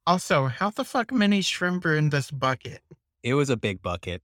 [0.05, 2.81] Also, how the fuck many shrimp are in this bucket?
[3.23, 4.21] It was a big bucket.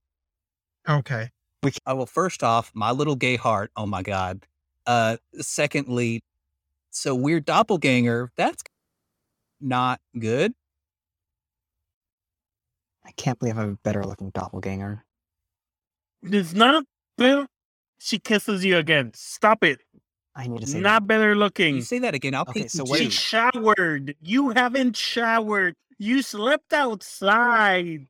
[0.88, 1.30] Okay.
[1.64, 3.70] Uh, well, first off, my little gay heart.
[3.76, 4.46] Oh my god.
[4.86, 6.20] Uh, secondly,
[6.90, 8.30] so weird doppelganger.
[8.36, 8.62] That's
[9.60, 10.52] not good.
[13.04, 15.04] I can't believe I have a better looking doppelganger.
[16.22, 16.84] It's not
[17.16, 17.46] better.
[17.98, 19.12] She kisses you again.
[19.14, 19.80] Stop it.
[20.34, 21.76] I need to say Not better looking.
[21.76, 24.14] You say that again, I'll Okay, paint so you what She showered.
[24.22, 25.74] You haven't showered.
[25.98, 28.06] You slept outside.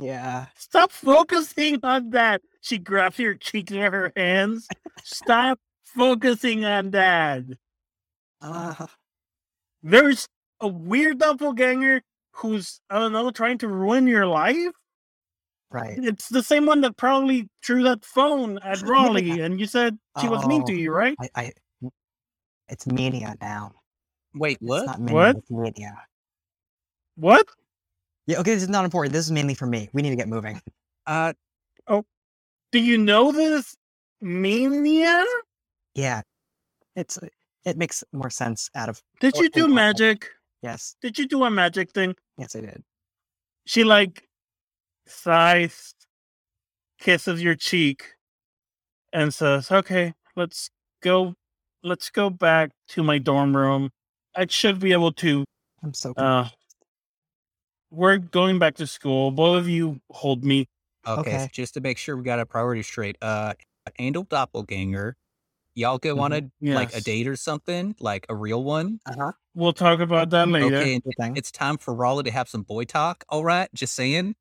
[0.00, 0.46] Yeah.
[0.56, 2.40] Stop focusing on that.
[2.62, 4.66] She grabs your cheek in her hands.
[5.02, 7.44] Stop focusing on that.
[8.40, 8.86] Uh,
[9.82, 10.26] There's
[10.60, 14.72] a weird doppelganger who's, I don't know, trying to ruin your life.
[15.74, 15.98] Right.
[16.00, 20.28] It's the same one that probably threw that phone at Rawley, and you said she
[20.28, 20.76] was mean to Oh.
[20.76, 21.16] you, right?
[21.20, 21.52] I, I
[22.68, 23.72] it's mania now.
[24.36, 24.86] Wait, It's what?
[24.86, 25.36] not mania, What?
[25.38, 25.96] It's mania.
[27.16, 27.46] What?
[28.28, 29.12] Yeah, okay, this is not important.
[29.12, 29.88] This is mainly for me.
[29.92, 30.60] We need to get moving.
[31.06, 31.32] Uh,
[31.88, 32.04] oh,
[32.72, 33.74] Do you know this
[34.20, 35.24] mania?
[35.94, 36.22] Yeah.
[36.96, 37.18] It's
[37.64, 40.28] it makes more sense out of Did Or- you do or- magic?
[40.62, 40.94] yes.
[41.02, 42.14] Did you do a magic thing?
[42.38, 42.82] Yes I did.
[43.66, 44.28] She like
[45.06, 45.94] sighs,
[46.98, 48.14] kisses your cheek,
[49.12, 50.70] and says, "Okay, let's
[51.02, 51.34] go.
[51.82, 53.90] Let's go back to my dorm room.
[54.34, 55.44] I should be able to.
[55.82, 56.48] I'm so Uh,
[57.90, 59.30] we're going back to school.
[59.30, 60.66] Both of you hold me.
[61.06, 63.16] okay, so just to make sure we got our priorities straight.
[63.20, 63.54] Uh,
[63.98, 65.16] Andal doppelganger.
[65.76, 69.00] Y'all go on a like a date or something, like a real one.
[69.06, 69.32] uh-huh.
[69.56, 70.76] We'll talk about that later.
[70.76, 73.24] Okay, and it's time for Rawley to have some boy talk.
[73.28, 74.34] All right, just saying.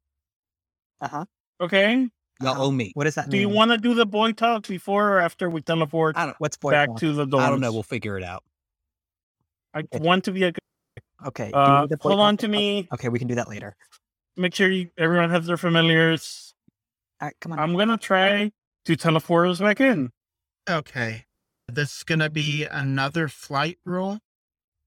[1.02, 1.26] Uh-huh.
[1.62, 2.08] Okay.
[2.42, 2.64] Y'all Uh-huh.
[2.66, 2.92] owe me.
[2.96, 3.42] What does that Do mean?
[3.42, 6.36] you want to do the boy talk before or after we teleport I don't.
[6.40, 7.00] What's boy back talk?
[7.00, 7.42] to the dorms?
[7.42, 7.72] I don't know.
[7.72, 8.44] We'll figure it out.
[9.74, 10.00] I Okay.
[10.00, 10.52] want to be a.
[10.52, 10.60] good-
[11.26, 11.52] Okay.
[11.54, 12.88] Uh, need the boy hold on to me.
[12.94, 13.76] Okay, we can do that later.
[14.36, 16.54] Make sure you, everyone has their familiars.
[17.22, 17.60] All right, come on.
[17.60, 18.52] I'm gonna try
[18.86, 20.12] to teleport us back in.
[20.70, 21.26] Okay.
[21.68, 24.20] This is gonna be another flight roll.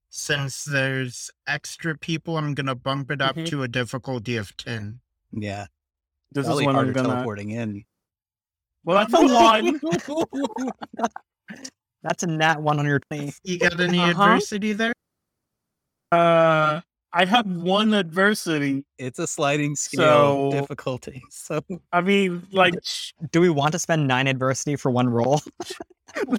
[0.09, 3.47] Since there's extra people, I'm gonna bump it up Mhm.
[3.47, 5.01] to a difficulty of ten.
[5.31, 5.67] Yeah,
[6.31, 7.07] This probably is when I'm harder gonna.
[7.09, 7.83] teleporting in.
[8.83, 9.79] Well, that's a one.
[12.03, 13.33] That's a nat one on your thing.
[13.43, 14.11] You got any Uh-huh.
[14.11, 14.93] adversity there?
[16.11, 16.79] uh,
[17.13, 18.85] I have one adversity.
[18.97, 21.21] It's a sliding scale So- difficulty.
[21.31, 21.61] So
[21.91, 22.75] I mean, like,
[23.31, 25.41] Do we want to spend nine adversity for one roll?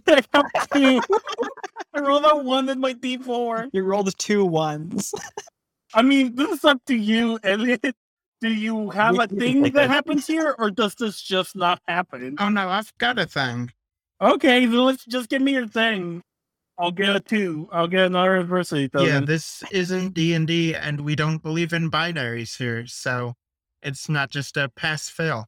[0.07, 1.01] I have two.
[1.95, 3.71] I rolled a one in my D4.
[3.73, 5.13] you rolled two ones.
[5.95, 7.95] I mean, this is up to you, Elliot.
[8.41, 12.37] Do you have a thing that happens here, or does this just not happen?
[12.39, 13.73] Oh no, I've got a thing.
[14.21, 16.23] Okay, then let's just give me your thing.
[16.79, 17.69] I'll get a two.
[17.73, 21.91] I'll get another adversity Yeah, this isn't D and D, and we don't believe in
[21.91, 23.35] binaries here, so
[23.83, 25.47] it's not just a pass fail.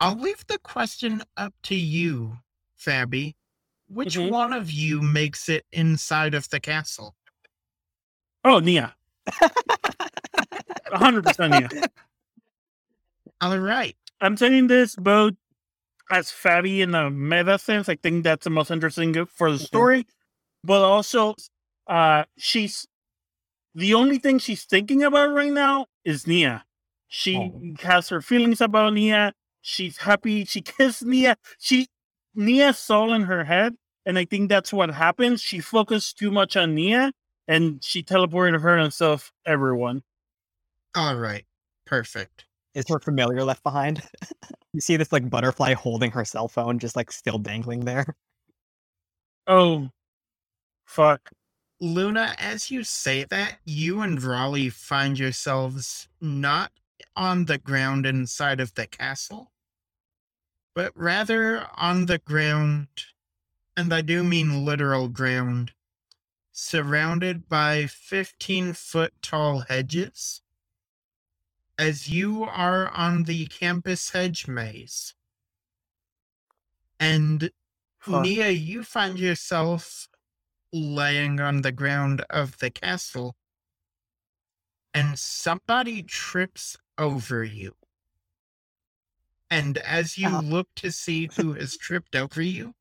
[0.00, 2.38] I'll leave the question up to you,
[2.78, 3.34] Fabby.
[3.88, 4.30] Which Mhm.
[4.30, 7.14] one of you makes it inside of the castle?
[8.44, 8.96] Oh, Nia.
[10.92, 11.68] hundred percent Nia.
[13.40, 13.96] All right.
[14.20, 15.34] I'm saying this both
[16.10, 17.88] as Fabby in a meta sense.
[17.88, 20.06] I think that's the most interesting for the story,
[20.64, 21.34] but also,
[21.86, 22.86] uh, she's
[23.74, 26.64] the only thing she's thinking about right now is Nia.
[27.08, 27.74] She Oh.
[27.82, 29.32] has her feelings about Nia.
[29.60, 30.44] She's happy.
[30.44, 31.36] She kissed Nia.
[31.58, 31.88] She
[32.34, 35.40] Nia's all in her head, and I think that's what happens.
[35.42, 37.12] She focused too much on Nia,
[37.48, 39.32] and she teleported her and stuff.
[39.44, 40.02] Everyone.
[40.94, 41.44] All right.
[41.84, 42.44] Perfect.
[42.76, 44.02] Is her familiar left behind?
[44.74, 48.14] you see this like butterfly holding her cell phone, just like still dangling there.
[49.46, 49.88] Oh,
[50.84, 51.30] fuck.
[51.80, 56.70] Luna, as you say that, you and Rawley find yourselves not
[57.16, 59.52] on the ground inside of the castle,
[60.74, 62.88] but rather on the ground,
[63.74, 65.72] and I do mean literal ground,
[66.52, 70.42] surrounded by 15 foot tall hedges.
[71.78, 75.14] As you are on the campus hedge maze.
[76.98, 77.50] And
[77.98, 78.22] Fuck.
[78.22, 80.08] Nia, you find yourself
[80.72, 83.34] laying on the ground of the castle,
[84.94, 87.74] and somebody trips over you.
[89.50, 90.40] And as you Ow.
[90.40, 92.74] look to see who has tripped over you,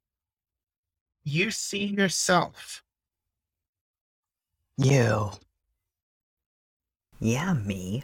[1.23, 2.83] you see yourself.
[4.77, 5.31] You.
[7.19, 8.03] Yeah, me.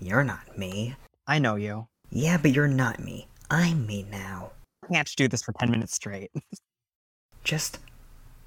[0.00, 0.94] You're not me.
[1.26, 1.88] I know you.
[2.10, 3.28] Yeah, but you're not me.
[3.50, 4.52] I'm me now.
[4.84, 6.30] I Can't do this for ten minutes straight.
[7.44, 7.78] Just,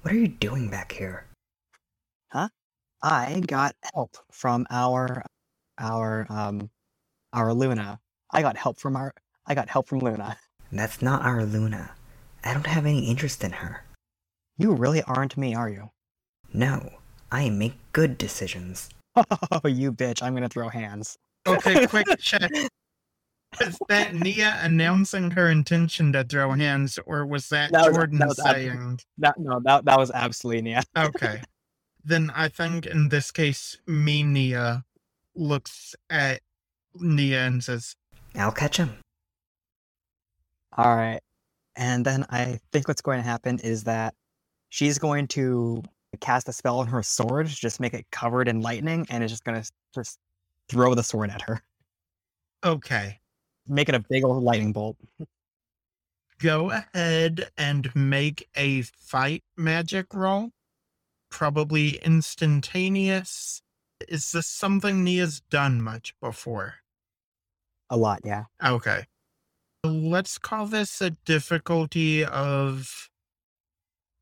[0.02, 1.26] what are you doing back here?
[2.32, 2.48] Huh?
[3.02, 5.24] I got help from our
[5.78, 6.70] our um
[7.32, 7.98] our Luna.
[8.32, 9.12] I got help from our
[9.46, 10.36] I got help from Luna.
[10.72, 11.92] That's not our Luna.
[12.44, 13.84] I don't have any interest in her.
[14.56, 15.90] You really aren't me, are you?
[16.52, 16.94] No,
[17.32, 18.88] I make good decisions.
[19.50, 20.22] Oh, you bitch!
[20.22, 21.18] I'm gonna throw hands.
[21.46, 22.50] Okay, quick check.
[23.58, 28.18] Was that Nia announcing her intention to throw hands, or was that, That was- Jordan
[28.18, 29.00] that was ab- saying?
[29.18, 30.82] That no, that that was absolutely Nia.
[30.96, 31.42] Okay.
[32.04, 34.84] then I think in this case, me, Nia,
[35.34, 36.40] looks at
[36.94, 37.96] Nia and says,
[38.36, 38.96] I'll catch him.
[40.76, 41.20] All right,
[41.76, 44.14] and then I think what's going to happen is that
[44.68, 45.82] she's going to
[46.20, 49.44] cast a spell on her sword, just make it covered in lightning, and it's just
[49.44, 50.18] gonna just
[50.70, 51.62] throw the sword at her,
[52.64, 53.20] Okay,
[53.66, 54.96] make it a big old lightning bolt.
[56.38, 60.50] go ahead and make a fight magic roll.
[61.30, 63.62] Probably instantaneous.
[64.08, 66.76] Is this something Nia's done much before?
[67.88, 68.44] A lot, yeah.
[68.64, 69.04] Okay.
[69.84, 73.08] Let's call this a difficulty of.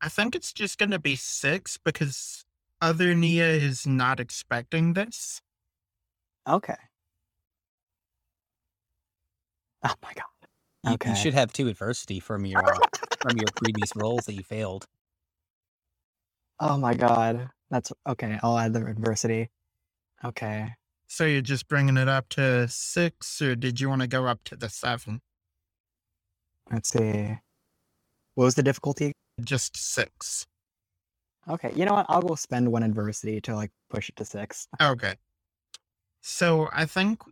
[0.00, 2.44] I think it's just going to be six because
[2.80, 5.40] other Nia is not expecting this.
[6.48, 6.74] Okay.
[9.84, 10.24] Oh my god.
[10.84, 11.10] You, Okay.
[11.10, 12.78] you should have two adversity from your uh,
[13.20, 14.86] from your previous roles that you failed.
[16.60, 17.50] Oh my god.
[17.70, 18.38] That's okay.
[18.42, 19.50] I'll add the adversity.
[20.24, 20.74] Okay.
[21.06, 24.44] So you're just bringing it up to six, or did you want to go up
[24.44, 25.20] to the seven?
[26.70, 27.38] Let's see.
[28.34, 29.12] What was the difficulty?
[29.42, 30.46] Just six.
[31.48, 31.72] Okay.
[31.74, 32.06] You know what?
[32.08, 34.66] I'll go spend one adversity to like push it to six.
[34.80, 35.14] Okay.
[36.20, 37.22] So I think,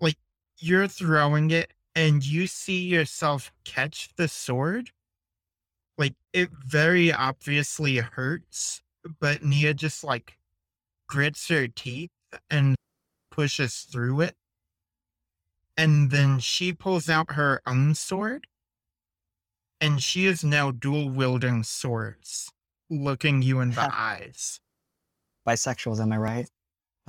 [0.00, 0.16] like,
[0.58, 4.90] you're throwing it and you see yourself catch the sword.
[5.96, 8.82] Like, it very obviously hurts,
[9.20, 10.38] but Nia just, like,
[11.08, 12.10] grits her teeth
[12.50, 12.76] and
[13.30, 14.36] pushes through it.
[15.76, 18.46] And then she pulls out her own sword.
[19.80, 22.50] And she is now dual wielding swords,
[22.88, 24.60] looking you in the eyes.
[25.46, 26.50] Bisexuals, am I right?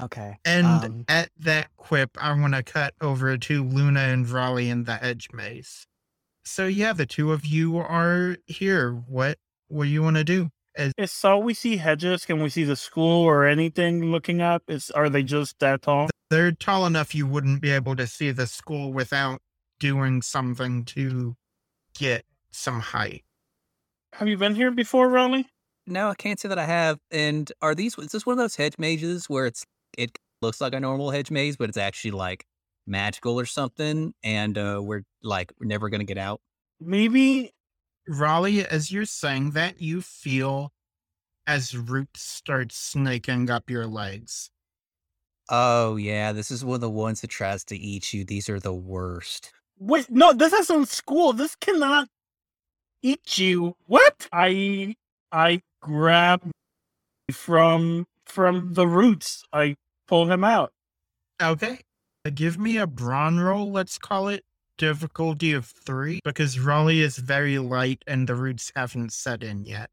[0.02, 0.38] Okay.
[0.44, 4.84] And Um, at that quip, I want to cut over to Luna and Rawley in
[4.84, 5.88] the edge maze.
[6.44, 8.92] So yeah, the two of you are here.
[8.92, 9.38] What
[9.68, 10.50] what do you want to do?
[10.78, 12.26] Is so we see hedges?
[12.26, 14.64] Can we see the school or anything looking up?
[14.68, 16.10] Is are they just that tall?
[16.30, 19.42] They're tall enough you wouldn't be able to see the school without
[19.80, 21.36] doing something to
[21.98, 23.24] get some height.
[24.14, 25.48] Have you been here before, Rawley?
[25.88, 27.00] No, I can't say that I have.
[27.12, 27.98] And are these?
[27.98, 29.66] Is this one of those hedge mazes where it's
[29.98, 32.46] it looks like a normal hedge maze, but it's actually like
[32.88, 36.42] magical or something, and uh, we're like we're never gonna get out?
[36.80, 37.52] Maybe
[38.08, 40.72] Rawley, as you're saying that, you feel
[41.48, 44.50] as roots start snaking up your legs.
[45.50, 48.24] Oh yeah, this is one of the ones that tries to eat you.
[48.24, 49.52] These are the worst.
[49.78, 51.34] Wait, no, this isn't school.
[51.34, 52.08] This cannot
[53.02, 53.76] eat you.
[53.86, 54.28] What?
[54.32, 54.96] I
[55.32, 56.50] I grab
[57.32, 59.44] from from the roots.
[59.54, 59.76] I
[60.08, 60.72] pull him out.
[61.42, 61.80] Okay.
[62.26, 64.44] Uh, Give me a brawn roll, let's call it.
[64.78, 69.90] Difficulty of three, because Rawley is very light and the roots haven't set in yet.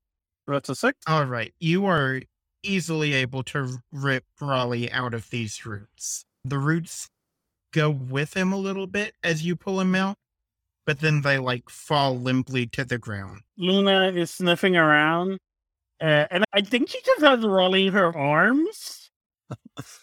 [0.48, 0.98] That's a six.
[1.06, 1.54] All right.
[1.60, 2.20] You are
[2.64, 6.24] easily able to rip Rawley out of these roots.
[6.44, 7.08] The roots
[7.72, 10.16] go with him a little bit as you pull him out,
[10.84, 13.42] but then they like fall limply to the ground.
[13.56, 15.38] Luna is sniffing around,
[16.00, 19.10] uh, and I think she just has Rawley in her arms.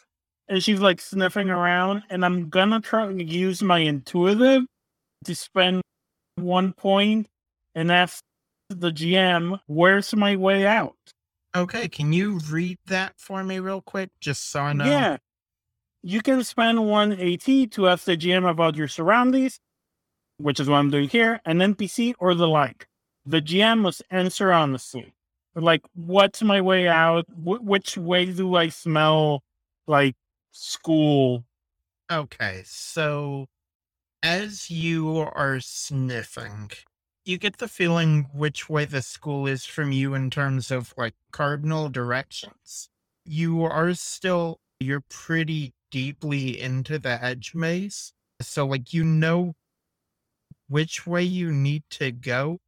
[0.49, 4.63] and she's like sniffing around, and I'm gonna try and use my intuitive
[5.23, 5.81] to spend
[6.35, 7.27] one point
[7.75, 8.21] and ask
[8.69, 10.95] the GM, where's my way out?
[11.55, 11.87] Okay.
[11.87, 14.09] Can you read that for me real quick?
[14.19, 14.85] Just so I know.
[14.85, 15.17] Yeah.
[16.03, 19.59] You can spend one AT to ask the GM about your surroundings,
[20.37, 22.87] which is what I'm doing here, an NPC or the like.
[23.25, 25.13] The GM must answer honestly.
[25.55, 27.25] Like, what's my way out?
[27.29, 29.41] Wh- which way do I smell
[29.87, 30.15] like
[30.51, 31.45] school?
[32.11, 33.47] Okay, so
[34.23, 36.71] as you are sniffing,
[37.25, 41.15] you get the feeling which way the school is from you in terms of like
[41.31, 42.89] cardinal directions.
[43.25, 48.13] You are still, you're pretty deeply into the hedge maze.
[48.41, 49.53] So, like, you know
[50.67, 52.59] which way you need to go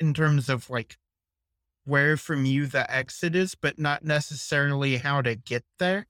[0.00, 0.96] in terms of like
[1.84, 6.06] where from you the exit is, but not necessarily how to get there.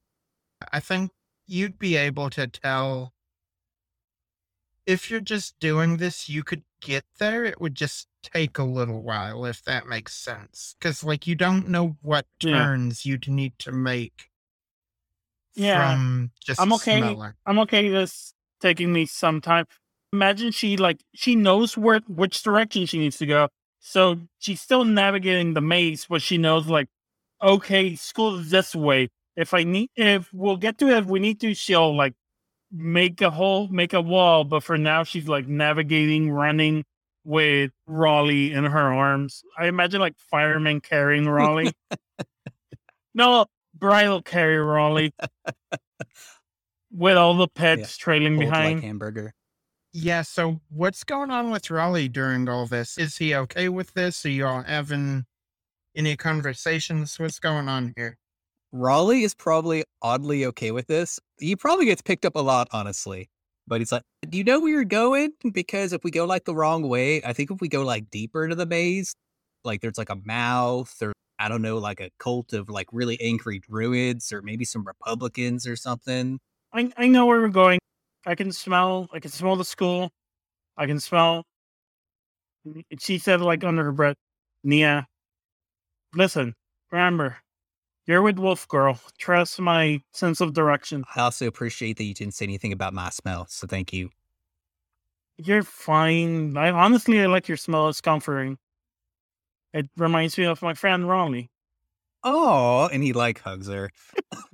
[0.73, 1.11] I think
[1.47, 3.13] you'd be able to tell
[4.87, 7.45] if you're just doing this, you could get there.
[7.45, 10.75] It would just take a little while, if that makes sense.
[10.79, 12.65] Because, like, you don't know what Yeah.
[12.65, 14.31] turns you'd need to make
[15.55, 16.99] Yeah, from just I'm okay.
[16.99, 17.35] smelling.
[17.47, 19.67] I'm okay this taking me some time.
[20.13, 23.49] Imagine she like she knows where which direction she needs to go.
[23.81, 26.89] So she's still navigating the maze, but she knows like,
[27.43, 29.09] okay, school is this way.
[29.37, 32.15] If I need if we'll get to it if we need to, she'll like
[32.71, 36.85] make a hole, make a wall, but for now she's like navigating, running
[37.25, 39.43] with Rawley in her arms.
[39.59, 41.73] I imagine like firemen carrying Rawley.
[43.15, 45.15] no, Brian will carry Rawley
[46.91, 48.75] with all the pets trailing Old behind.
[48.77, 49.35] like hamburger.
[49.95, 52.97] Yeah, so what's going on with Rawley during all this?
[52.97, 54.25] Is he okay with this?
[54.25, 55.27] Are y'all having
[55.95, 57.19] any conversations?
[57.19, 58.17] What's going on here?
[58.73, 61.21] Rawley is probably oddly okay with this.
[61.39, 63.29] He probably gets picked up a lot, honestly.
[63.67, 65.33] But he's like, Do you know where you're going?
[65.53, 68.45] Because if we go like the wrong way, I think if we go like deeper
[68.45, 69.15] into the maze,
[69.63, 73.21] like there's like a mouth or I don't know, like a cult of like really
[73.21, 76.39] angry druids or maybe some Republicans or something.
[76.73, 77.79] I, I know where we're going.
[78.27, 79.09] I can smell.
[79.13, 80.11] I can smell the school.
[80.77, 81.45] I can smell.
[82.99, 84.17] She said, like under her breath,
[84.63, 85.07] "Nia,
[86.15, 86.55] listen.
[86.93, 87.39] Remember,
[88.07, 88.99] you're with Wolf Girl.
[89.19, 91.05] Trust my sense of direction.
[91.15, 94.11] I also appreciate that you didn't say anything about my smell, so thank you.
[95.39, 96.57] You're fine.
[96.57, 97.89] I honestly, I like your smell.
[97.89, 98.59] It's comforting.
[99.73, 101.51] It reminds me of my friend Rawley.
[102.25, 103.91] Oh, and he like hugs her.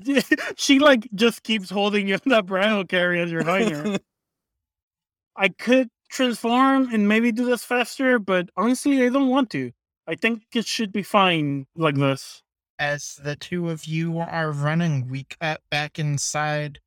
[0.56, 3.98] she like just keeps holding you in that bridal carry as you're hugging her.
[5.36, 9.72] I could transform and maybe do this faster, but honestly, I don't want to.
[10.06, 12.42] I think it should be fine like this.
[12.78, 16.78] As the two of you are running, we cut back inside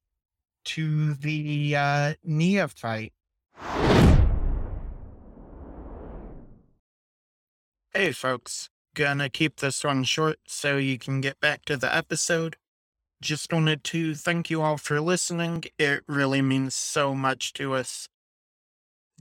[0.64, 3.12] to the uh, neophyte.
[7.94, 8.70] Hey, folks.
[8.94, 12.56] Gonna keep this one short so you can get back to the episode.
[13.22, 15.66] Just wanted to thank you all for listening.
[15.78, 18.08] It really means so much to us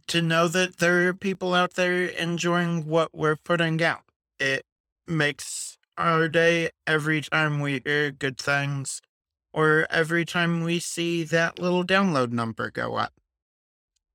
[0.07, 4.03] to know that there are people out there enjoying what we're putting out.
[4.39, 4.65] It
[5.07, 9.03] makes our day every time we hear good things
[9.53, 13.13] or every time we see that little download number go up.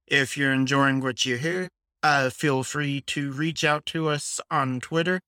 [0.07, 1.69] If you're enjoying what you hear,
[2.01, 5.21] uh, feel free to reach out to us on Twitter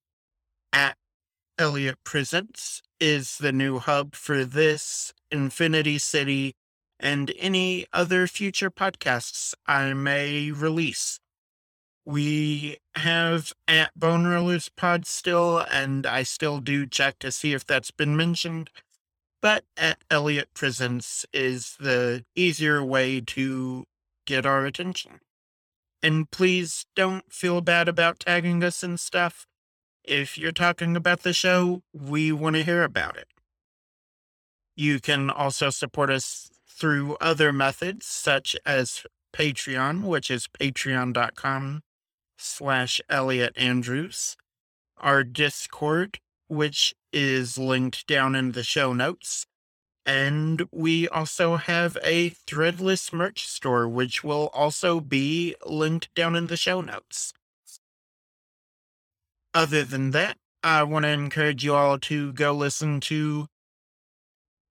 [0.73, 0.95] at
[1.59, 6.53] Elliot Presents is the new hub for this, Infinity City,
[6.99, 11.19] and any other future podcasts I may release.
[12.07, 17.65] We have at Bone Rollers Pod still, and I still do check to see if
[17.65, 18.69] that's been mentioned.
[19.41, 23.83] But at Elliot Presents is the easier way to
[24.25, 25.19] get our attention.
[26.01, 29.45] And please don't feel bad about tagging us and stuff.
[30.05, 33.27] If you're talking about the show, we want to hear about it.
[34.77, 39.03] You can also support us through other methods, such as
[39.33, 41.81] Patreon, which is patreon.com
[42.37, 44.37] slash Elliot Andrews,
[44.97, 49.45] our Discord, which is linked down in the show notes.
[50.05, 56.47] And we also have a threadless merch store, which will also be linked down in
[56.47, 57.33] the show notes.
[59.53, 63.47] Other than that, I want to encourage you all to go listen to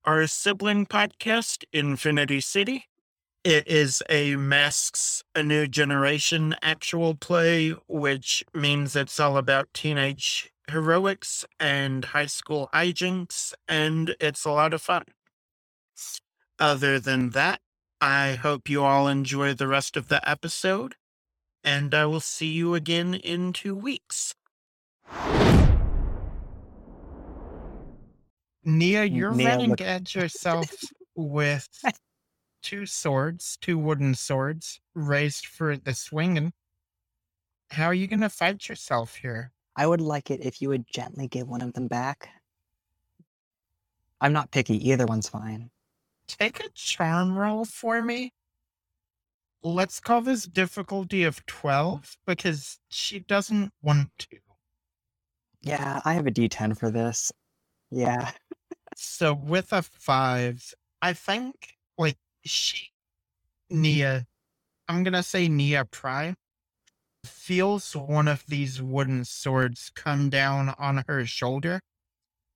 [0.04, 2.86] our sibling podcast, Infinity City.
[3.46, 10.50] It is a Masks a New Generation actual play, which means it's all about teenage
[10.68, 15.04] heroics and high school hijinks, and it's a lot of fun.
[16.58, 17.60] Other than that,
[18.00, 20.96] I hope you all enjoy the rest of the episode,
[21.62, 24.34] and I will see you again in two weeks.
[28.64, 30.68] Nia, you're running look- at yourself
[31.14, 31.68] with
[32.62, 36.52] two swords, two wooden swords raised for the swinging.
[37.70, 39.52] How are you going to fight yourself here?
[39.76, 42.28] I would like it if you would gently give one of them back.
[44.20, 44.88] I'm not picky.
[44.90, 45.70] Either one's fine.
[46.28, 48.32] Take a charm roll for me.
[49.62, 54.38] Let's call this difficulty of 12 because she doesn't want to.
[55.62, 57.32] Yeah, I have a D10 for this.
[57.90, 58.30] Yeah.
[58.96, 61.75] So with a five, I think
[62.50, 62.90] she
[63.70, 64.26] Nia,
[64.88, 66.36] I'm gonna say Nia Prime
[67.24, 71.80] feels one of these wooden swords come down on her shoulder,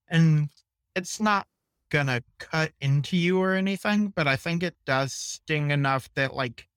[0.09, 0.51] and
[0.95, 1.47] it's not
[1.91, 6.69] gonna cut into you or anything, but I think it does sting enough that like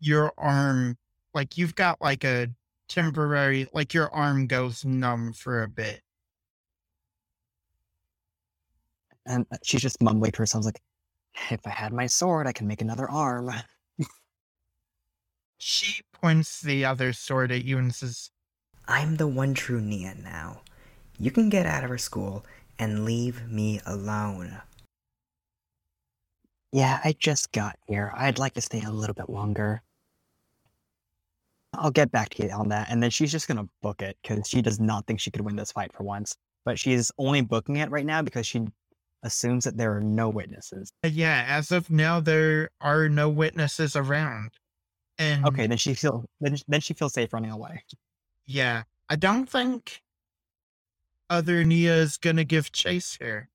[0.00, 0.96] your arm,
[1.34, 2.48] like you've got like a
[2.88, 6.00] temporary, like your arm goes numb for a bit.
[9.26, 10.80] And uh, she's just mumbling to herself, like,
[11.50, 13.50] if I had my sword, I can make another arm.
[15.58, 18.30] She points the other sword at you and says,
[18.86, 20.60] I'm the one true Nia now.
[21.18, 22.44] You can get out of her school
[22.78, 24.60] and leave me alone.
[26.72, 28.12] Yeah, I just got here.
[28.14, 29.82] I'd like to stay a little bit longer.
[31.72, 32.88] I'll get back to you on that.
[32.90, 35.40] And then she's just going to book it because she does not think she could
[35.40, 36.36] win this fight for once.
[36.64, 38.66] But she's only booking it right now because she
[39.22, 40.92] assumes that there are no witnesses.
[41.04, 44.50] Uh, yeah, as of now, there are no witnesses around.
[45.18, 47.82] And Okay, then she feel then, then she feels safe running away.
[48.46, 50.02] yeah, I don't think
[51.30, 53.48] other Nia is gonna give chase here.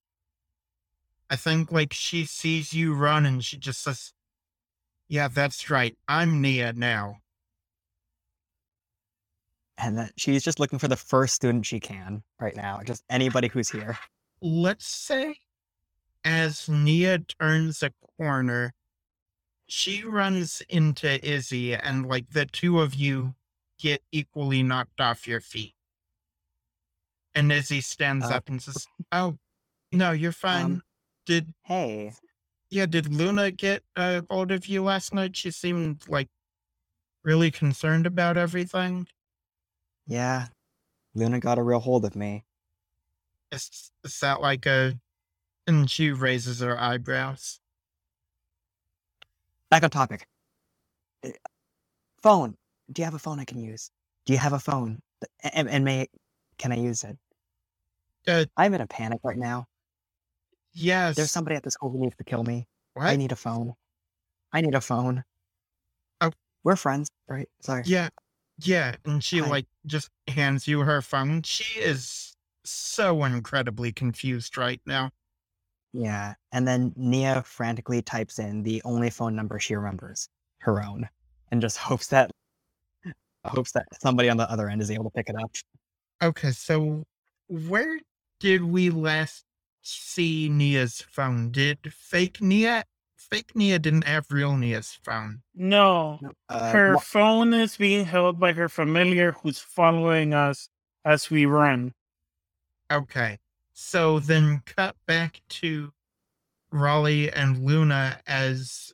[1.30, 4.12] I think like she sees you run and she just says,
[5.08, 5.96] Yeah, that's right.
[6.08, 7.18] I'm Nia now.
[9.78, 12.82] And that she's just looking for the first student she can right now.
[12.84, 13.98] Just anybody who's here.
[14.42, 15.38] let's say
[16.24, 18.74] as Nia turns a corner,
[19.68, 23.36] she runs into Izzy, and like the two of you
[23.80, 25.74] get equally knocked off your feet.
[27.34, 29.38] And Izzy stands Uh, up and says, Oh,
[29.92, 30.66] no, you're fine.
[30.66, 30.84] Um,
[31.26, 32.14] did, Hey,
[32.70, 35.36] yeah, did Luna get a hold of you last night?
[35.38, 36.30] She seemed like
[37.24, 39.08] really concerned about everything.
[40.06, 40.48] yeah.
[41.14, 42.46] Luna got a real hold of me.
[43.52, 44.98] Is, is that like a.
[45.68, 47.60] And she raises her eyebrows.
[49.70, 50.28] Back on topic.
[51.26, 51.30] Uh,
[52.22, 52.56] Phone.
[52.92, 53.90] Do you have a phone I can use?
[54.26, 55.00] Do you have a phone?
[55.54, 56.08] And, and may
[56.58, 57.18] can I use it?
[58.28, 59.66] Uh, I'm in a panic right now.
[60.74, 61.16] yes.
[61.16, 62.68] There's somebody at the school who needs to kill me.
[62.94, 63.08] What?
[63.08, 63.74] I need a phone.
[64.52, 65.24] I need a phone.
[66.20, 66.32] Oh.
[66.64, 67.48] We're friends, right?
[67.62, 67.84] Sorry.
[67.86, 68.10] Yeah,
[68.60, 69.48] yeah, and she Hi.
[69.48, 71.42] like just hands you her phone.
[71.44, 72.36] She is
[72.66, 75.12] so incredibly confused right now.
[75.94, 76.34] Yeah.
[76.52, 80.30] And then Nia frantically types in the only phone number she remembers,
[80.60, 81.08] her own,
[81.52, 82.32] and just hopes that
[83.46, 85.52] hopes that somebody on the other end is able to pick it up.
[86.22, 87.04] Okay, so
[87.48, 88.00] where
[88.40, 89.46] did we last
[89.82, 91.52] see Nia's phone?
[91.52, 92.84] Did fake Nia?
[93.18, 95.42] Fake Nia didn't have real Nia's phone.
[95.56, 96.20] No,
[96.50, 100.70] Uh, her Mo- phone is being held by her familiar who's following us
[101.06, 101.94] as we run.
[102.92, 103.40] Okay,
[103.74, 105.92] so then cut back to
[106.72, 108.94] Rawley and Luna as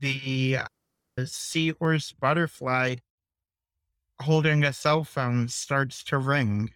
[0.00, 2.96] the uh, seahorse butterfly
[4.20, 6.70] holding a cell phone starts to ring.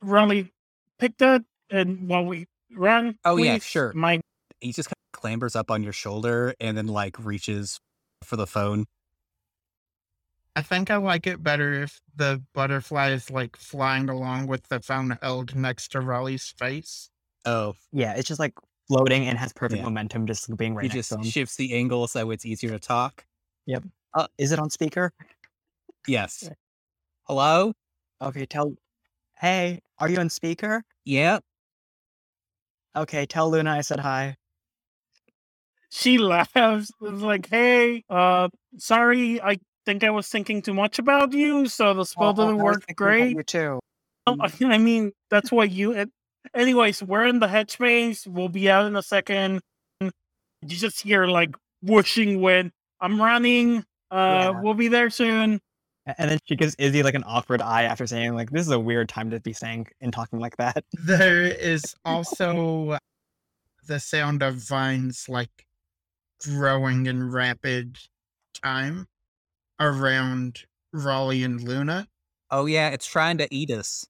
[0.00, 0.52] Rawley,
[0.98, 3.92] pick that, and while we run, Oh, yeah, sure.
[3.94, 4.20] My
[4.60, 7.80] He just kind of clambers up on your shoulder and then like reaches
[8.22, 8.86] for the phone.
[10.56, 14.80] I think I like it better if the butterfly is like flying along with the
[14.80, 17.10] phone held next to Rawley's face.
[17.44, 18.54] Oh, yeah, it's just like
[18.86, 19.84] floating and has perfect Yeah.
[19.84, 21.24] momentum, just being right he just to him.
[21.24, 23.24] shifts the angle so it's easier to talk.
[23.66, 23.84] Yep.
[24.14, 25.12] Uh, is it on speaker?
[26.06, 26.44] Yes.
[26.44, 26.54] Yeah.
[27.24, 27.72] Hello?
[28.22, 28.74] Okay, tell
[29.36, 30.84] Hey, are you on speaker?
[31.04, 31.42] Yep.
[32.96, 34.36] Okay, tell Luna I said hi.
[35.90, 36.90] She laughs.
[37.00, 38.48] It's like, hey, uh,
[38.78, 42.60] sorry, I think I was thinking too much about you, so the spell Oh, didn't
[42.60, 43.36] I work great.
[43.36, 43.80] You too.
[44.26, 45.92] Oh, I mean, that's what you.
[45.92, 46.10] It,
[46.54, 48.26] anyways, we're in the headspace.
[48.26, 49.60] We'll be out in a second.
[50.00, 50.10] You
[50.68, 52.72] just hear like whooshing wind.
[53.00, 53.84] I'm running.
[54.10, 54.60] Uh, Yeah.
[54.60, 55.60] we'll be there soon.
[56.18, 58.78] And then she gives Izzy like an awkward eye after saying like, "This is a
[58.78, 62.98] weird time to be saying and talking like that." There is also
[63.86, 65.66] the sound of vines like
[66.42, 67.98] growing in rapid
[68.52, 69.06] time
[69.80, 72.08] around Rawley and Luna.
[72.50, 74.06] Oh yeah, it's trying to eat us.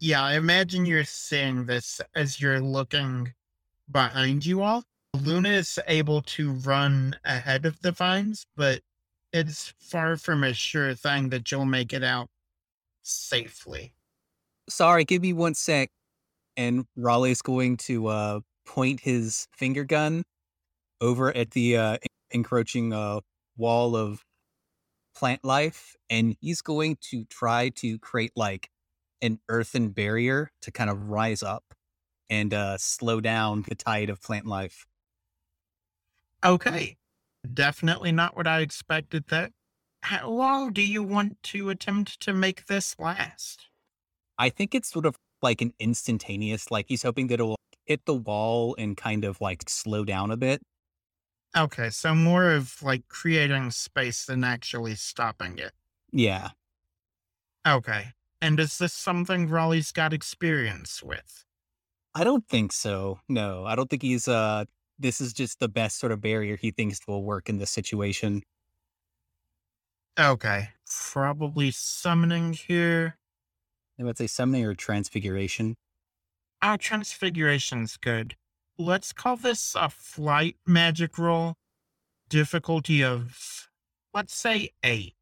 [0.00, 3.32] Yeah, I imagine you're seeing this as you're looking
[3.90, 4.84] behind you all.
[5.14, 8.80] Luna is able to run ahead of the vines, but
[9.32, 12.28] it's far from a sure thing that you'll make it out
[13.02, 13.92] safely.
[14.68, 15.90] Sorry, give me one sec.
[16.56, 20.22] And Rawley's going to uh point his finger gun
[21.00, 21.98] over at the uh
[22.30, 23.20] encroaching uh
[23.56, 24.22] wall of
[25.18, 28.70] plant life and he's going to try to create like
[29.20, 31.64] an earthen barrier to kind of rise up
[32.30, 34.86] and uh slow down the tide of plant life.
[36.44, 36.96] Okay.
[37.52, 39.50] Definitely not what I expected there.
[40.02, 43.66] How long do you want to attempt to make this last?
[44.38, 47.56] I think it's sort of like an instantaneous like he's hoping that it'll
[47.86, 50.62] hit the wall and kind of like slow down a bit.
[51.56, 55.72] Okay, so more of like creating space than actually stopping it.
[56.12, 56.50] Yeah.
[57.66, 58.12] Okay.
[58.40, 61.44] And is this something Rawley's got experience with?
[62.14, 63.20] I don't think so.
[63.28, 64.64] No, I don't think he's uh
[64.98, 68.42] this is just the best sort of barrier he thinks will work in this situation.
[70.18, 70.70] Okay.
[70.86, 73.18] Probably summoning here.
[73.98, 75.76] I would say summoning or transfiguration.
[76.62, 78.36] Our transfiguration's good.
[78.78, 81.56] Let's call this a flight magic roll.
[82.28, 83.68] Difficulty of,
[84.14, 85.14] let's say, eight.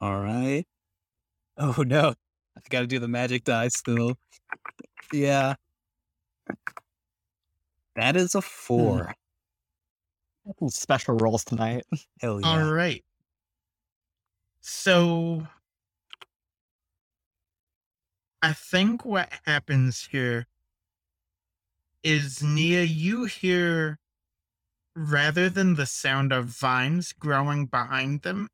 [0.00, 0.64] All right.
[1.56, 2.14] Oh no.
[2.56, 4.16] I've got to do the magic die still.
[5.12, 5.54] Yeah.
[7.96, 8.44] That is a hmm.
[8.44, 9.14] four.
[10.58, 11.84] Some Special rolls tonight.
[12.20, 12.46] Hell yeah.
[12.46, 13.02] All right.
[14.60, 15.46] So,
[18.42, 20.46] I think what happens here
[22.04, 23.98] is Nia, you hear
[24.94, 28.48] rather than the sound of vines growing behind them,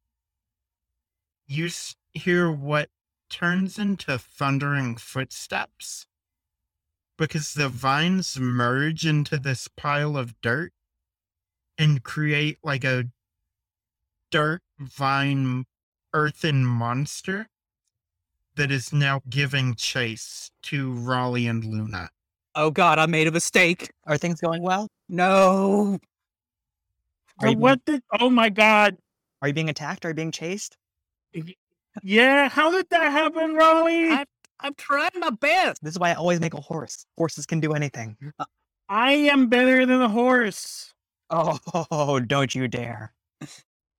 [1.46, 1.68] you
[2.14, 2.88] hear what
[3.28, 6.06] turns into thundering footsteps
[7.18, 10.72] because the vines merge into this pile of dirt
[11.76, 13.04] and create like a
[14.30, 15.64] dirt vine
[16.14, 17.46] earthen monster
[18.54, 22.10] that is now giving chase to Rawley and Luna.
[22.60, 23.90] Oh god, I made a mistake.
[24.06, 24.86] Are things going well?
[25.08, 25.98] No.
[27.40, 28.02] Are you, what did?
[28.20, 28.98] Oh my god!
[29.40, 30.04] are you being attacked?
[30.04, 30.76] Are you being chased?
[32.02, 34.10] Yeah, how did that happen, Rawley?
[34.10, 34.26] I-
[34.62, 35.82] I'm trying my best.
[35.82, 37.06] This is why I always make a horse.
[37.16, 38.18] Horses can do anything.
[38.38, 38.44] Uh,
[38.90, 40.92] I am better than a horse.
[41.30, 43.14] Oh, don't you dare.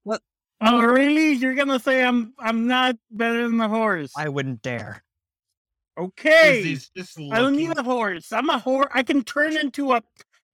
[0.02, 0.20] What?
[0.60, 1.32] Oh, oh, really?
[1.32, 4.12] You're gonna say I'm I'm not better than a horse?
[4.14, 5.02] I wouldn't dare.
[5.98, 6.60] Okay.
[6.60, 8.32] Izzy's just I don't need a horse.
[8.32, 8.88] I'm a horse.
[8.92, 10.02] I can turn into a.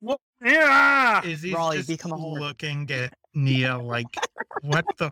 [0.01, 0.20] What?
[0.45, 1.24] Yeah.
[1.24, 2.41] Izzy's Rawley, just become a horse.
[2.41, 4.07] looking at Nia like,
[4.62, 5.11] what the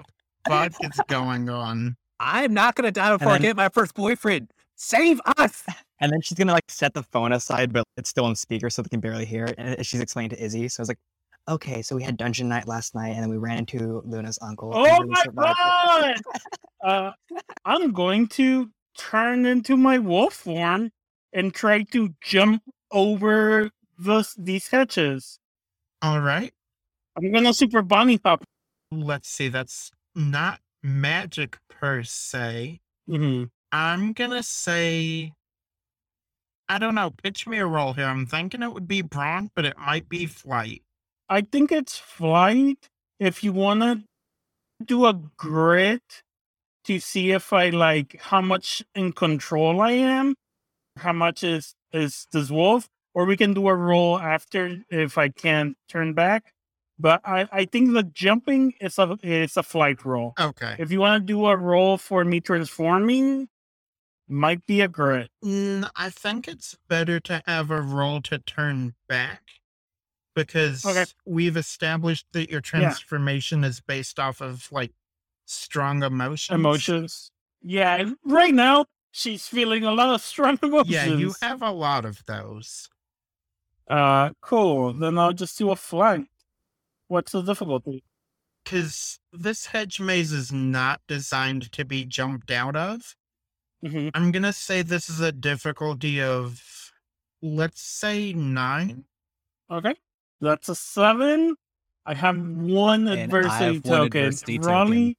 [0.48, 1.96] fuck is going on?
[2.20, 4.50] I'm not gonna die before I get my first boyfriend.
[4.76, 5.64] Save us.
[6.00, 8.82] And then she's gonna like set the phone aside, but it's still on speaker, so
[8.82, 9.54] they can barely hear it.
[9.58, 10.68] And she's explaining to Izzy.
[10.68, 10.98] So I was like,
[11.48, 14.72] okay, so we had dungeon night last night, and then we ran into Luna's uncle.
[14.74, 16.16] Oh Luna my survived god!
[16.82, 17.12] uh,
[17.64, 20.90] I'm going to turn into my wolf form
[21.32, 25.38] and try to jump over this, these hedges.
[26.03, 26.53] All right.
[27.16, 28.45] I'm gonna super bunny hop.
[28.90, 29.49] Let's see.
[29.49, 32.80] That's not magic per se.
[33.09, 33.51] Mhm.
[33.72, 35.32] I'm gonna say,
[36.68, 37.11] I don't know.
[37.11, 38.07] Pitch me a roll here.
[38.07, 40.82] I'm thinking it would be brawn, but it might be flight.
[41.28, 42.88] I think it's flight.
[43.18, 44.05] If you wanna
[44.84, 46.23] do a grit
[46.85, 50.35] to see if I like how much in control I am,
[50.97, 55.28] how much is is this wolf, or we can do a roll after if I
[55.28, 56.53] can't turn back.
[56.99, 60.35] But I, I think the jumping is a is a flight roll.
[60.39, 60.76] Okay.
[60.78, 63.49] If you want to do a roll for me transforming,
[64.28, 65.30] might be a grit.
[65.45, 69.43] Mm, I think it's better to have a roll to turn back
[70.35, 71.05] because Okay.
[71.26, 74.93] we've established that your transformation is based off of like
[75.47, 76.55] strong emotions.
[76.55, 77.30] Emotions.
[77.62, 78.86] Yeah, right now
[79.16, 80.88] She's feeling a lot of strong emotions.
[80.92, 82.88] Yeah, you have a lot of those.
[83.88, 84.92] Uh, cool.
[84.92, 86.26] Then I'll just do a flank.
[87.07, 88.03] What's the difficulty?
[88.64, 93.14] Because this hedge maze is not designed to be jumped out of.
[93.86, 96.61] hmm I'm going to say this is a difficulty of,
[97.40, 99.05] let's say, nine.
[99.70, 99.95] Okay.
[100.40, 101.55] That's a seven.
[102.05, 104.07] I have one And adversity have one token.
[104.26, 105.16] adversity Rawley,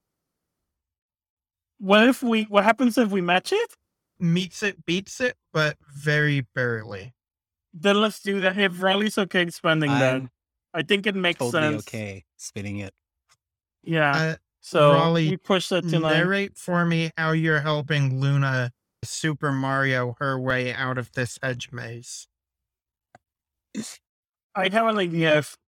[1.80, 2.44] what if we?
[2.44, 3.76] What happens if we match it?
[4.20, 7.14] Meets it, beats it, but very barely.
[7.74, 8.58] Then let's do that.
[8.58, 10.30] If Rawley's okay spending that, I'm
[10.74, 11.88] I think it makes totally sense.
[11.88, 12.94] okay spinning it.
[13.84, 14.12] Yeah.
[14.12, 16.14] Uh, so Rawley, we push that to nine.
[16.14, 18.72] narrate for me how you're helping Luna
[19.04, 22.28] Super Mario her way out of this hedge maze.
[24.56, 25.38] I have an idea.
[25.38, 25.65] If, if you,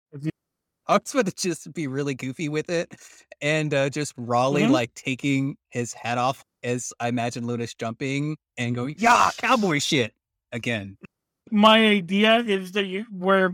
[0.87, 2.95] I was about to just be really goofy with it
[3.41, 4.71] and uh, just Rawley Mhm.
[4.71, 10.13] like taking his hat off as I imagine Luna's jumping and going, yeah, cowboy shit
[10.51, 10.97] again.
[11.51, 13.51] my idea is that you we're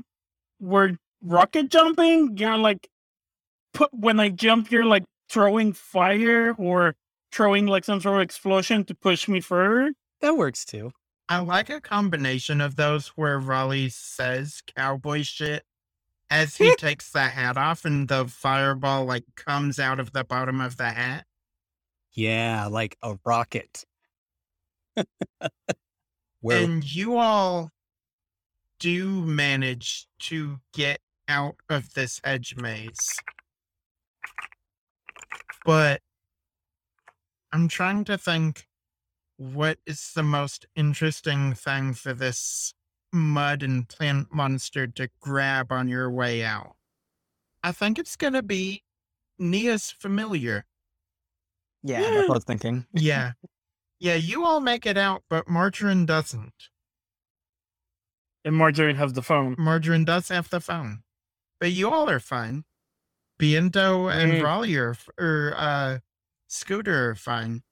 [0.60, 2.38] we're rocket jumping.
[2.38, 2.88] You're like
[3.74, 6.96] put when I jump, you're like throwing fire or
[7.32, 9.94] throwing like some sort of explosion to push me further.
[10.22, 10.92] That works too.
[11.30, 15.64] I like a combination of those where Rawley says cowboy shit
[16.30, 20.62] as he takes the hat off and the fireball like comes out of the bottom
[20.62, 21.26] of the hat.
[22.12, 23.86] Yeah, like a rocket.
[26.44, 27.72] And you all
[28.80, 33.18] do manage to get out of this hedge maze.
[35.66, 36.02] But
[37.54, 38.68] I'm trying to think
[39.38, 42.74] what is the most interesting thing for this
[43.14, 46.76] mud and plant monster to grab on your way out.
[47.64, 48.84] I think it's going to be
[49.40, 50.66] Nia's familiar.
[51.84, 52.86] Yeah, that's what I was thinking.
[52.94, 53.34] Yeah.
[54.00, 56.54] yeah, you all make it out, but Margarine doesn't.
[58.46, 59.56] And Marjorie has the phone.
[59.58, 61.04] Margarine does have the phone,
[61.62, 62.66] but you all are fine.
[63.40, 64.44] Viento and Mm.
[64.44, 66.00] Rawley are, or uh,
[66.48, 67.64] Scooter are fine.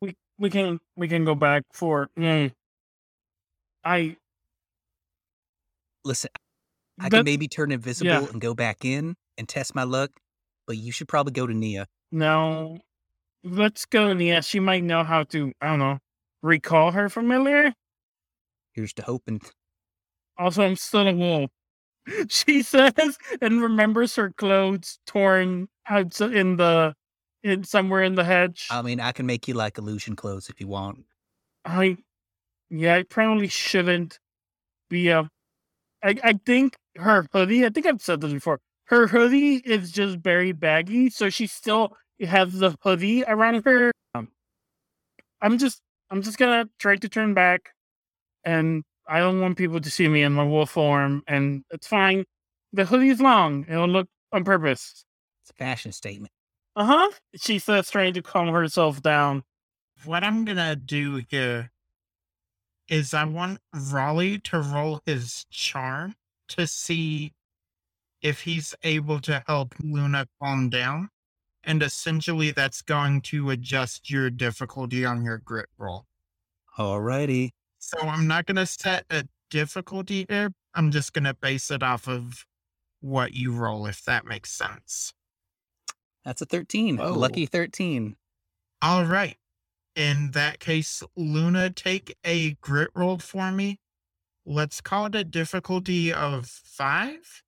[0.00, 2.08] We we can we can go back for.
[2.18, 2.52] Mm,
[3.84, 4.16] I
[6.04, 6.30] listen,
[7.00, 8.26] I that- can maybe turn invisible yeah.
[8.30, 10.10] and go back in and test my luck,
[10.66, 11.86] but you should probably go to Nia.
[12.10, 12.78] no.
[13.46, 14.40] Let's go, to Nia.
[14.40, 15.52] She might know how to.
[15.60, 15.98] I don't know.
[16.42, 17.74] Recall her familiar.
[18.72, 19.42] Here's to hoping.
[20.38, 21.50] Also, I'm still a wolf.
[22.28, 26.94] She says and remembers her clothes torn out in the
[27.42, 28.66] in somewhere in the hedge.
[28.70, 31.04] I mean, I can make you like illusion clothes if you want.
[31.66, 31.98] I
[32.74, 34.18] yeah, I probably shouldn't
[34.90, 35.28] be a.
[36.02, 37.64] I I think her hoodie.
[37.64, 38.60] I think I've said this before.
[38.86, 43.92] Her hoodie is just very baggy, so she still has the hoodie around her.
[44.14, 44.28] Um,
[45.40, 47.70] I'm just I'm just gonna try to turn back,
[48.44, 52.24] and I don't want people to see me in my wolf form, and it's fine.
[52.72, 55.04] The hoodie is long; it'll look on purpose.
[55.42, 56.32] It's a fashion statement.
[56.74, 57.10] Uh huh.
[57.36, 59.44] She says, trying to calm herself down.
[60.04, 61.70] What I'm going to do here
[62.88, 66.14] is I want Rawley to roll his charm
[66.48, 67.32] to see
[68.22, 71.08] if he's able to help Luna calm down.
[71.62, 76.04] And essentially, that's going to adjust your difficulty on your grit roll.
[76.78, 77.50] Alrighty.
[77.78, 80.52] So I'm not going to set a difficulty here.
[80.74, 82.44] I'm just going to base it off of
[83.00, 85.12] what you roll, if that makes sense.
[86.24, 86.96] That's a 13.
[86.96, 87.12] Whoa.
[87.12, 88.16] Lucky 13.
[88.82, 89.36] All right.
[89.96, 93.78] In that case, Luna, take a grit roll for me.
[94.44, 97.42] Let's call it a difficulty of five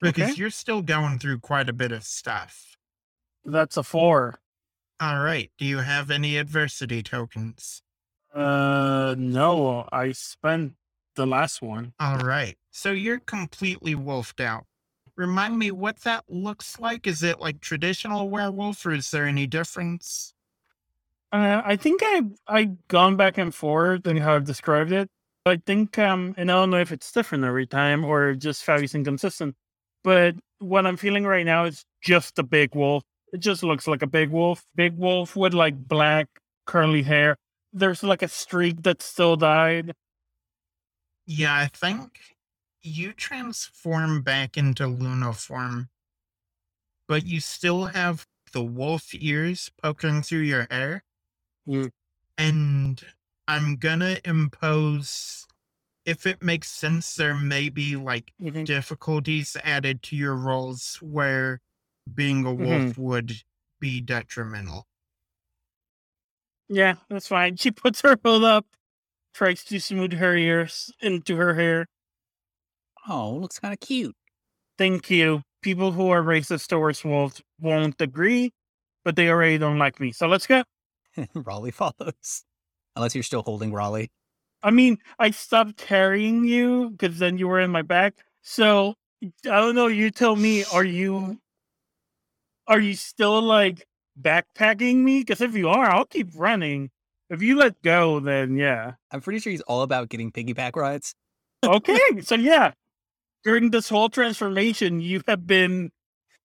[0.00, 0.34] because Okay.
[0.38, 2.76] you're still going through quite a bit of stuff.
[3.44, 4.40] That's a four.
[5.00, 5.50] All right.
[5.58, 7.82] Do you have any adversity tokens?
[8.34, 10.74] Uh, no, I spent
[11.16, 11.94] the last one.
[11.98, 12.56] All right.
[12.70, 14.66] So you're completely wolfed out.
[15.16, 17.06] Remind me what that looks like.
[17.06, 20.32] Is it like traditional werewolf or is there any difference?
[21.30, 25.08] Uh, I think I I gone back and forth in how I've described it.
[25.44, 28.94] I think um, and I don't know if it's different every time or just values
[28.94, 29.54] inconsistent.
[30.04, 33.02] But what I'm feeling right now is just a big wolf.
[33.32, 34.64] It just looks like a big wolf.
[34.74, 36.28] Big wolf with like black
[36.66, 37.36] curly hair.
[37.72, 39.92] There's like a streak that still died.
[41.26, 42.20] Yeah, I think
[42.82, 45.88] you transform back into Luna form,
[47.06, 51.02] but you still have the wolf ears poking through your hair.
[51.68, 51.90] Mm.
[52.38, 53.04] And
[53.46, 55.46] I'm gonna impose,
[56.06, 58.64] if it makes sense, there may be like Mhm.
[58.66, 61.60] difficulties added to your roles where
[62.14, 63.42] being a wolf would
[63.80, 64.86] be detrimental.
[66.68, 67.56] Yeah, that's fine.
[67.56, 68.66] She puts her hood up,
[69.34, 71.86] tries to smooth her ears into her hair.
[73.08, 74.14] Oh, looks kind of cute.
[74.78, 75.42] Thank you.
[75.62, 78.52] People who are racist towards wolves won't agree,
[79.04, 80.12] but they already don't like me.
[80.12, 80.64] So let's go.
[81.34, 82.44] Rawley follows.
[82.96, 84.10] Unless you're still holding Rawley.
[84.62, 88.14] I mean, I stopped carrying you because then you were in my back.
[88.42, 89.86] So I don't know.
[89.86, 90.64] You tell me.
[90.72, 91.38] Are you
[92.66, 93.86] are you still like
[94.20, 95.20] backpacking me?
[95.20, 96.90] Because if you are, I'll keep running.
[97.30, 98.92] If you let go, then yeah.
[99.10, 101.14] I'm pretty sure he's all about getting piggyback rides.
[101.64, 102.72] Okay, so yeah.
[103.44, 105.90] During this whole transformation, you have been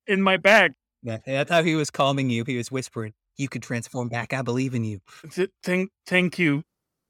[0.08, 0.72] in my back.
[1.02, 2.44] Yeah, that's how he was calming you.
[2.46, 4.34] He was whispering, "You could transform back.
[4.34, 5.00] I believe in you."
[5.64, 6.64] Thank, thank you.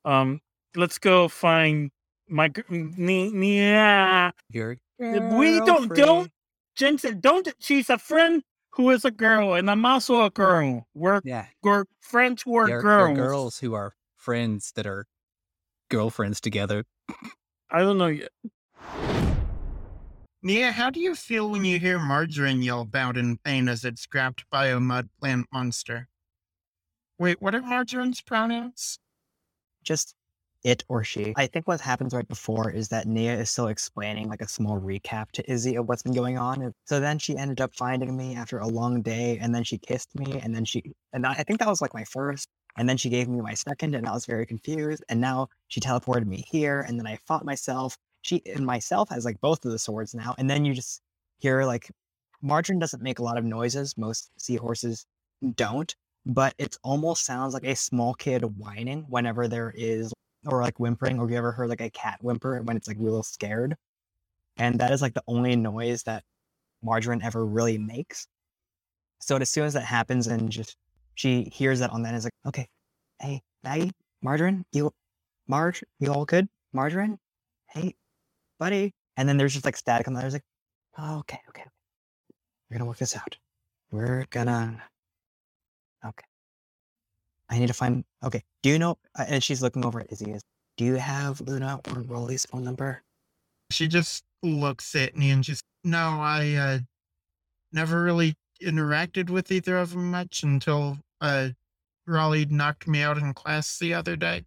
[0.05, 0.41] Um,
[0.75, 1.91] let's go find
[2.27, 2.47] my.
[2.49, 4.33] gr- Ni- Nia.
[4.49, 6.31] Your We don't don't
[6.75, 7.19] Jensen.
[7.19, 7.47] Don't.
[7.59, 10.87] She's a friend who is a girl, and I'm also a girl.
[10.93, 13.11] We're Yeah, we're friends who are there, there girls.
[13.11, 15.05] are girls who are friends that are
[15.89, 16.85] girlfriends together.
[17.69, 18.29] I don't know yet.
[20.41, 24.05] Nia, how do you feel when you hear Margarine yell about in pain as it's
[24.05, 26.09] grabbed by a mud plant monster?
[27.19, 28.99] Wait, what are Margarine's pronouns?
[29.83, 30.15] just
[30.63, 31.33] it or she.
[31.35, 34.79] I think what happens right before is that Nia is still explaining like a small
[34.79, 36.73] recap to Izzy of what's been going on.
[36.85, 40.17] So then she ended up finding me after a long day and then she kissed
[40.17, 42.47] me and then she and I I think that was like my first
[42.77, 45.81] and then she gave me my second and I was very confused and now she
[45.81, 47.97] teleported me here and then I fought myself.
[48.21, 51.01] She and myself has like both of the swords now and then you just
[51.39, 51.91] hear like
[52.41, 53.97] Margarine doesn't make a lot of noises.
[53.97, 55.05] Most seahorses
[55.55, 55.93] don't
[56.25, 60.13] but it almost sounds like a small kid whining whenever there is
[60.45, 63.23] or like whimpering or you ever heard like a cat whimper when it's like real
[63.23, 63.75] scared?
[64.57, 66.23] And that is like the only noise that
[66.83, 68.27] margarine ever really makes.
[69.21, 70.75] So as soon as that happens and just
[71.15, 72.67] she hears that on that is like okay
[73.21, 74.91] hey maggie margarine you
[75.47, 76.47] marge you all good?
[76.73, 77.17] Margarine
[77.69, 77.95] hey
[78.59, 78.93] buddy?
[79.17, 80.43] And then there's just like static on the other like
[80.97, 81.65] oh, okay okay.
[82.69, 83.37] We're gonna work this out.
[83.91, 84.81] We're gonna
[86.05, 86.25] Okay.
[87.49, 88.03] I need to find.
[88.23, 88.43] Okay.
[88.61, 88.97] Do you know?
[89.17, 90.31] uh, And she's looking over at Izzy.
[90.31, 90.41] Is
[90.77, 93.03] do you have Luna or Rawley's phone number?
[93.71, 96.79] She just looks at me and just, no, I uh,
[97.71, 101.49] never really interacted with either of them much until uh,
[102.07, 104.43] Rawley knocked me out in class the other day.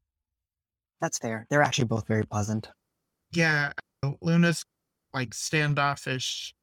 [1.01, 1.47] That's fair.
[1.51, 2.71] They're actually both very pleasant.
[3.33, 3.73] Yeah,
[4.21, 4.65] Luna's
[5.13, 6.55] like standoffish.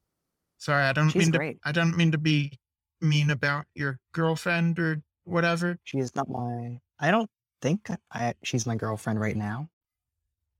[0.58, 1.38] Sorry, I don't She's mean to.
[1.38, 1.58] great.
[1.64, 2.58] I don't mean to be
[3.04, 5.78] mean about your girlfriend or whatever.
[5.84, 6.80] She is not my.
[6.99, 7.30] I don't
[7.62, 7.97] think I.
[8.12, 9.70] I she's my girlfriend right now.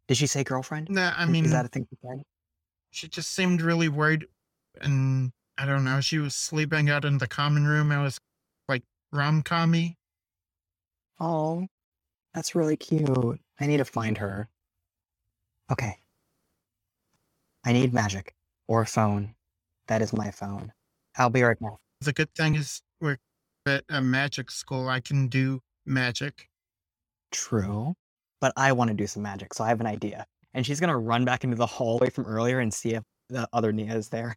[0.08, 0.90] Did she say girlfriend?
[0.90, 1.88] Nah, I mean, is that a thing?
[1.90, 2.24] she said?
[2.92, 4.26] she just seemed really worried,
[4.82, 6.00] and I don't know.
[6.02, 7.92] She was sleeping out in the common room.
[7.92, 8.20] I was
[8.68, 9.96] like rom commy.
[11.20, 11.68] Oh,
[12.34, 13.40] that's really cute.
[13.60, 14.48] I need to find her.
[15.72, 15.98] Okay.
[17.66, 18.36] I need magic
[18.68, 19.36] or a phone.
[19.88, 20.72] That is my phone.
[21.18, 21.74] I'll be right back.
[22.04, 23.18] The good thing is we're
[23.66, 24.90] at a magic school.
[24.90, 26.50] I can do magic.
[27.32, 27.96] True.
[28.42, 30.26] But I want to do some magic, so I have an idea.
[30.54, 33.72] And she's gonna run back into the hallway from earlier and see if the other
[33.72, 34.36] Nia is there.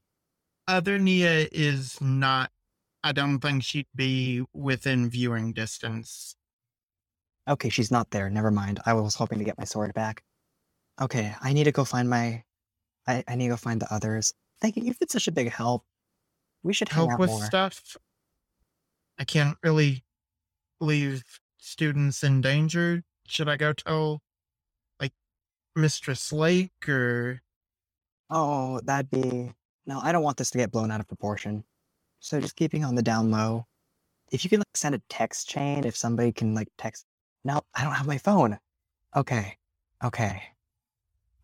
[0.68, 2.50] Other Nia is not.
[3.02, 6.36] I don't think she'd be within viewing distance.
[7.48, 8.30] Okay, she's not there.
[8.30, 8.80] Never mind.
[8.86, 10.22] I was hoping to get my sword back.
[11.00, 12.42] Okay, I need to go find my.
[13.06, 14.32] I, I need to go find the others.
[14.60, 14.84] Thank you.
[14.84, 15.84] You've been such a big help.
[16.66, 17.44] We should Help with more.
[17.44, 17.96] stuff.
[19.20, 20.04] I can't really
[20.80, 21.22] leave
[21.58, 23.04] students in danger.
[23.28, 24.20] Should I go tell,
[24.98, 25.12] like,
[25.76, 27.40] Mistress Lake or
[28.30, 29.52] Oh, that'd be.
[29.86, 31.62] No, I don't want this to get blown out of proportion.
[32.18, 33.66] So just keeping on the down low.
[34.32, 37.06] If you can like send a text chain, if somebody can like text.
[37.44, 38.58] No, I don't have my phone.
[39.14, 39.56] Okay.
[40.02, 40.42] Okay.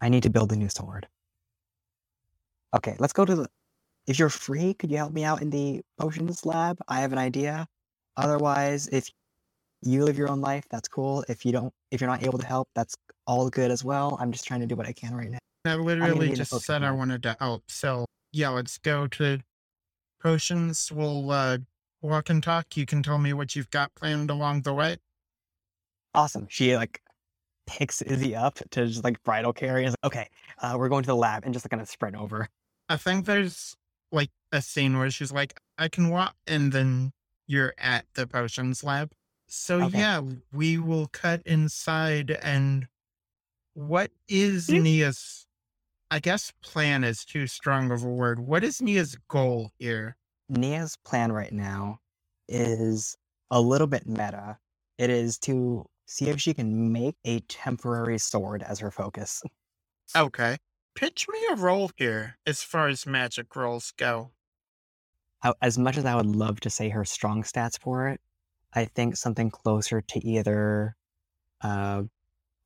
[0.01, 1.07] I need to build a new sword.
[2.75, 3.49] Okay, let's go to the.
[4.07, 6.79] If you're free, could you help me out in the potions lab?
[6.89, 7.67] I have an idea.
[8.17, 9.09] Otherwise, if
[9.83, 11.25] you live your own life, that's cool.
[11.29, 12.95] If you don't, if you're not able to help, that's
[13.27, 14.17] all good as well.
[14.21, 15.39] I'm just trying to do what I can right now.
[15.65, 17.65] I literally just said I wanted to help.
[17.69, 19.39] So yeah, let's go to
[20.21, 20.91] potions.
[20.93, 21.59] We'll uh,
[22.01, 22.77] walk and talk.
[22.77, 24.99] You can tell me what you've got planned along the way.
[26.15, 26.47] awesome.
[26.51, 27.01] She like
[27.67, 29.83] picks Izzy up to just like bridal carry.
[29.83, 30.29] And is like, okay,
[30.59, 32.49] uh, we're going to the lab and just like kind of spread over.
[32.89, 33.77] I think there's
[34.13, 37.13] like a scene where she's like, I can walk, and then
[37.47, 39.13] you're at the potions lab.
[39.49, 39.99] So Okay.
[39.99, 40.21] yeah,
[40.53, 42.31] we will cut inside.
[42.31, 42.87] And
[43.75, 44.83] what is Mm.
[44.83, 45.47] Nia's?
[46.11, 48.41] I guess plan is too strong of a word.
[48.41, 50.17] What is Nia's goal here?
[50.51, 52.01] Nia's plan right now
[52.49, 53.17] is
[53.51, 54.59] a little bit meta.
[54.99, 59.43] It is to see if she can make a temporary sword as her focus.
[60.15, 60.59] Okay.
[60.95, 64.33] Pitch me a roll here as far as magic rolls go.
[65.61, 68.21] As much as I would love to say her strong stats for it,
[68.75, 70.97] I think something closer to either,
[71.63, 72.05] uh,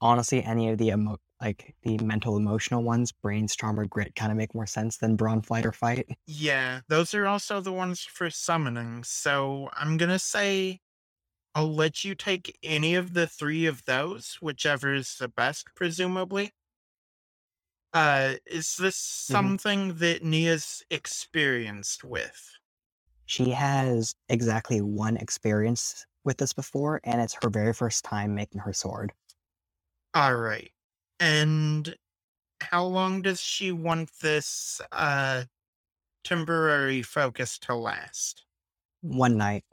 [0.01, 4.39] honestly, any of the emo- like the mental emotional ones, brainstorm or grit, kind of
[4.39, 6.07] make more sense than brawn, flight, or fight.
[6.27, 9.05] Yeah, those are also the ones for summoning.
[9.05, 10.81] So I'm going to say
[11.55, 16.53] I'll let you take any of the three of those, whichever is the best, presumably.
[17.97, 22.51] Uh, is this something that Nia's experienced with?
[23.25, 28.61] She has exactly one experience with this before, and it's her very first time making
[28.61, 29.15] her sword.
[30.15, 30.71] All right.
[31.21, 31.97] And
[32.61, 35.45] how long does she want this uh
[36.23, 38.45] temporary focus to last?
[39.01, 39.65] One night.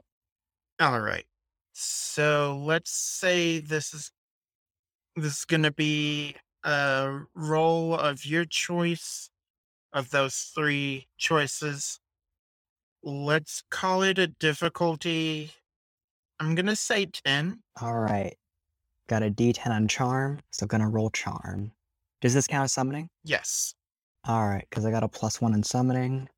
[0.80, 1.26] All right.
[1.74, 4.10] So let's say this is
[5.14, 9.30] this is going to be Uh, a roll of your choice
[9.92, 12.00] of those three choices.
[13.02, 15.50] Let's call it a difficulty.
[16.40, 17.60] I'm going to say 10.
[17.80, 18.36] All right.
[19.06, 21.72] Got a d10 on charm, so gonna roll charm.
[22.22, 23.10] Does this count as summoning?
[23.22, 23.74] Yes.
[24.26, 26.28] All right, because I got a plus one in summoning.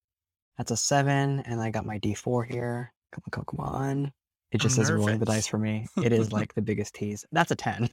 [0.58, 2.92] That's a seven, and I got my d4 here.
[3.12, 4.12] Come on, come on.
[4.50, 5.86] It just I'm says rolling the dice for me.
[6.02, 7.24] It is like the biggest tease.
[7.30, 7.88] That's a 10.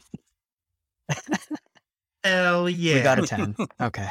[2.24, 2.96] Hell yeah.
[2.96, 3.56] We got a 10.
[3.82, 4.10] Okay.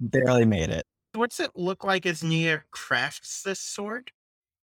[0.00, 0.86] Barely made it.
[1.14, 4.12] What's it look like as Nia crafts this sword?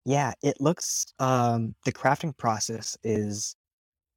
[0.06, 3.56] Yeah, it looks um the crafting process is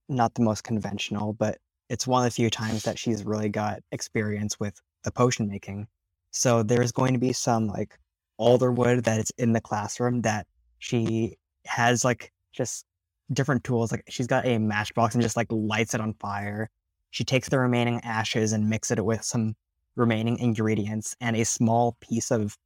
[0.09, 1.59] not the most conventional, but
[1.91, 5.87] it's one of the few times that she's really got experience with the potion making.
[6.31, 7.99] So there's going to be some like
[8.39, 10.47] alder wood that is in the classroom that
[10.79, 11.37] she
[11.67, 12.87] has like just
[13.33, 13.93] different tools.
[13.93, 16.71] Like she's got a matchbox and just like lights it on fire.
[17.13, 19.55] She takes the remaining ashes and mixes it with some
[19.97, 22.59] remaining ingredients and a small piece of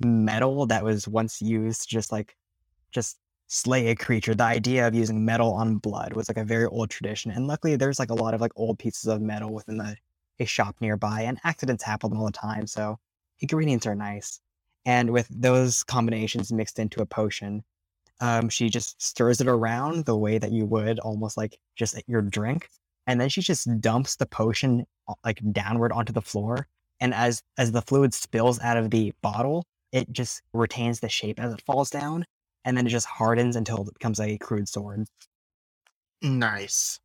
[0.00, 2.36] metal that was once used just like
[2.92, 3.18] just
[3.48, 4.34] slay a creature.
[4.36, 7.32] The idea of using metal on blood was like a very old tradition.
[7.32, 9.96] And luckily there's like a lot of like old pieces of metal within the
[10.40, 12.68] a shop nearby and accidents happen all the time.
[12.68, 12.98] So
[13.40, 14.40] ingredients are nice.
[14.86, 17.64] And with those combinations mixed into a potion,
[18.20, 22.22] um, she just stirs it around the way that you would almost like just your
[22.22, 22.68] drink.
[23.08, 24.86] And then she just dumps the potion
[25.24, 26.68] like downward onto the floor.
[27.00, 31.40] And as as the fluid spills out of the bottle, it just retains the shape
[31.40, 32.24] as it falls down
[32.64, 35.06] and then it just hardens until it becomes like a crude sword.
[36.20, 37.00] Nice.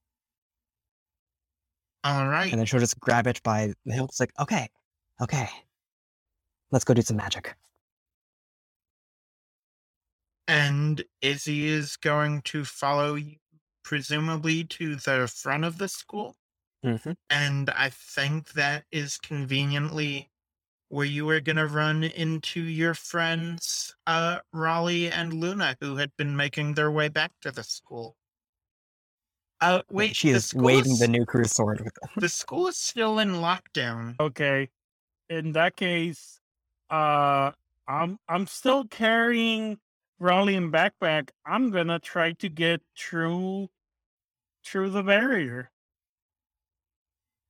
[2.04, 2.52] All right.
[2.52, 4.10] And then she'll just grab it by the hilt.
[4.10, 4.68] It's like, okay,
[5.22, 5.48] okay,
[6.72, 7.56] let's go do some magic.
[10.50, 13.38] And Izzy is going to follow you,
[13.84, 16.36] presumably to the front of the school.
[16.84, 17.12] Mm-hmm.
[17.30, 20.30] And I think that is conveniently
[20.90, 26.12] where you were going to run into your friends, uh, Rawley and Luna, who had
[26.18, 28.16] been making their way back to the school.
[29.62, 31.82] Uh, wait, she the is school waving is- the new crude sword.
[31.82, 34.16] With the school is still in lockdown.
[34.20, 34.70] Okay.
[35.30, 36.42] In that case,
[36.90, 37.52] uh
[37.88, 39.80] I'm I'm still carrying
[40.24, 41.32] Rawley and backpack.
[41.46, 43.70] I'm gonna try to get through
[44.66, 45.70] through the barrier.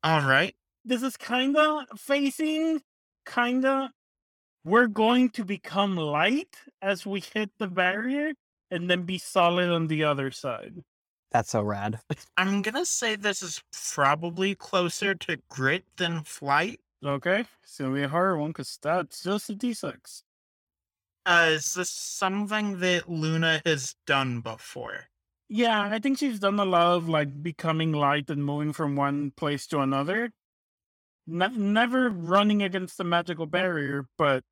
[0.04, 0.56] All right.
[0.84, 2.82] This is kinda facing
[3.26, 3.92] kinda
[4.66, 8.32] we're going to become light as we hit the barrier
[8.72, 10.84] and then be solid on the other side.
[11.32, 12.00] That's so rad.
[12.38, 13.62] I'm going to say this is
[13.94, 16.80] probably closer to grit than flight.
[17.06, 17.46] Okay?
[17.64, 20.24] It's gonna be a harder one because that's just a D6.
[21.26, 25.10] Uh, is this something that Luna has done before?
[25.50, 29.32] Yeah, I think she's done a lot of like becoming light and moving from one
[29.32, 30.32] place to another.
[31.28, 34.44] Ne- never running against the magical barrier, but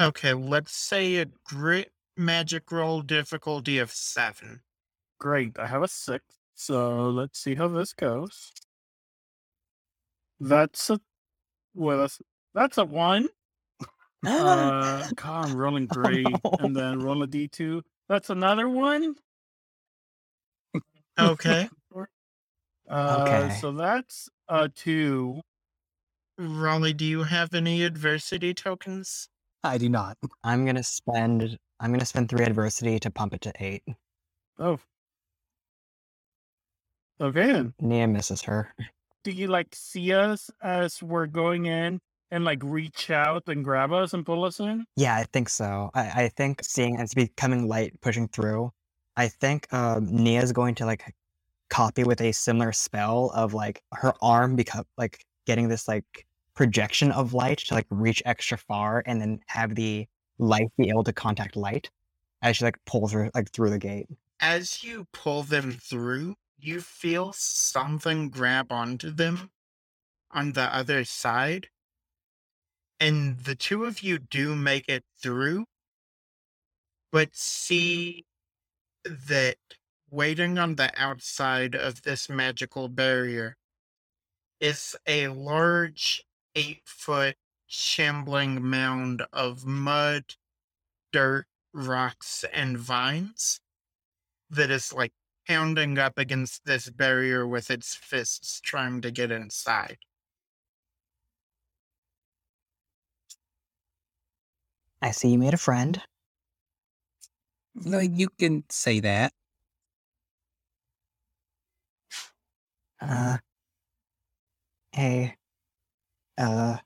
[0.00, 4.62] Okay, let's say a grit magic roll difficulty of seven.
[5.18, 5.58] great.
[5.58, 8.52] I have a six, so let's see how this goes.
[10.40, 11.00] That's a
[11.74, 12.20] well, that's
[12.54, 13.28] that's a one.
[14.26, 16.40] Uh, God, I'm rolling great, no.
[16.58, 17.82] and then roll a d two.
[18.08, 19.14] That's another one.
[21.18, 21.68] Okay.
[22.90, 23.54] Uh, Okay.
[23.60, 25.42] so that's a two.
[26.38, 29.28] Rawley, do you have any adversity tokens?
[29.62, 30.16] I do not.
[30.42, 31.58] I'm gonna spend.
[31.80, 33.82] I'm gonna spend three adversity to pump it to eight.
[34.58, 34.78] Oh.
[37.20, 37.64] Okay.
[37.78, 38.72] Nia misses her.
[39.22, 42.00] Do you like see us as we're going in
[42.30, 44.84] and like reach out and grab us and pull us in?
[44.96, 45.90] Yeah, I think so.
[45.94, 48.72] I, I think seeing it's becoming light pushing through.
[49.16, 51.14] I think um, Nia's going to like
[51.70, 57.12] copy with a similar spell of like her arm become like getting this like projection
[57.12, 60.06] of light to like reach extra far and then have the
[60.38, 61.90] light be able to contact light
[62.42, 64.06] as she like pulls her like through the gate.
[64.40, 69.50] As you pull them through, you feel something grab onto them
[70.30, 71.68] on the other side.
[73.00, 75.66] And the two of you do make it through,
[77.12, 78.26] but see
[79.04, 79.56] that
[80.10, 83.56] waiting on the outside of this magical barrier
[84.60, 86.24] is a large
[86.54, 87.36] eight foot
[87.66, 90.24] shambling mound of mud,
[91.12, 93.60] dirt, rocks, and vines
[94.50, 95.12] that is like
[95.46, 99.98] pounding up against this barrier with its fists trying to get inside.
[105.02, 106.00] I see you made a friend.
[107.74, 109.32] No, you can say that.
[113.00, 113.38] Uh,
[114.92, 115.36] hey,
[116.38, 116.78] uh,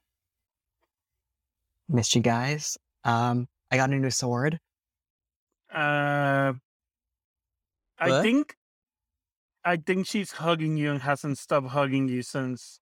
[1.89, 2.77] missed you guys.
[3.05, 4.59] Um, I got a new sword.
[5.71, 6.53] Uh,
[7.99, 8.23] I What?
[8.23, 8.57] think,
[9.65, 12.81] I think she's hugging you and hasn't stopped hugging you since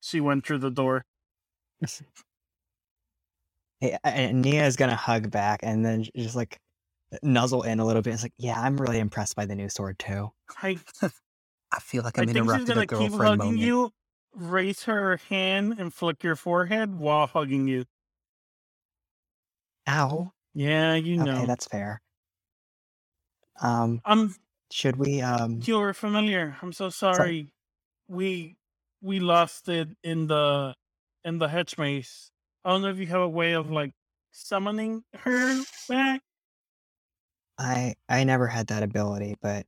[0.00, 1.04] she went through the door.
[4.04, 6.58] And Nia is gonna hug back and then just like
[7.22, 8.14] nuzzle in a little bit.
[8.14, 10.30] It's like, yeah, I'm really impressed by the new sword too.
[10.62, 10.78] I,
[11.72, 13.58] I feel like I I'm think she's gonna a keep hugging moment.
[13.58, 13.90] you,
[14.34, 17.86] raise her hand and flick your forehead while hugging you.
[19.88, 20.32] Ow.
[20.54, 21.34] Yeah, you know.
[21.34, 22.00] Okay, that's fair.
[23.60, 24.34] Um, I'm
[24.70, 26.56] should we um you're familiar.
[26.62, 27.52] I'm so sorry.
[28.08, 28.56] We
[29.02, 30.76] we lost it in the
[31.24, 32.31] in the hedge maze.
[32.64, 33.92] I don't know if you have a way of like
[34.30, 36.20] summoning her back.
[37.58, 39.66] I I never had that ability, but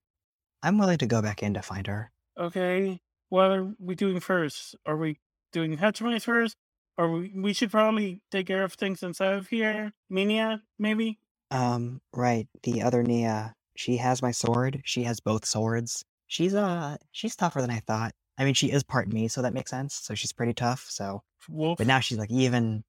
[0.63, 2.11] I'm willing to go back in to find her.
[2.39, 3.01] Okay.
[3.29, 4.77] What are we doing first?
[4.87, 5.19] Are we
[5.53, 6.57] doing maze first?
[6.97, 9.93] Or we, we should probably take care of things inside of here.
[10.11, 11.19] Minia, maybe?
[11.51, 14.83] Um, right, the other Nia, she has my sword.
[14.85, 16.05] She has both swords.
[16.27, 18.13] She's uh she's tougher than I thought.
[18.39, 19.95] I mean, she is part me, so that makes sense.
[19.95, 20.87] So she's pretty tough.
[20.89, 21.79] So, Wolf.
[21.79, 22.85] but now she's like even.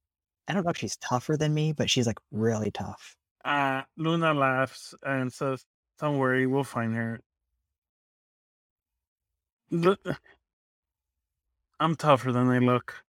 [0.48, 3.16] I don't know if she's tougher than me, but she's like really tough.
[3.44, 5.64] Uh, Luna laughs and says,
[6.00, 7.20] Don't worry, we'll find her.
[9.70, 10.00] Look,
[11.80, 13.04] I'm tougher than they look.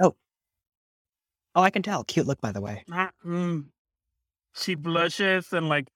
[0.00, 0.14] Oh,
[1.54, 2.04] oh, I can tell.
[2.04, 2.84] Cute look, by the way.
[2.92, 3.64] Ah, mm.
[4.54, 5.88] She blushes and like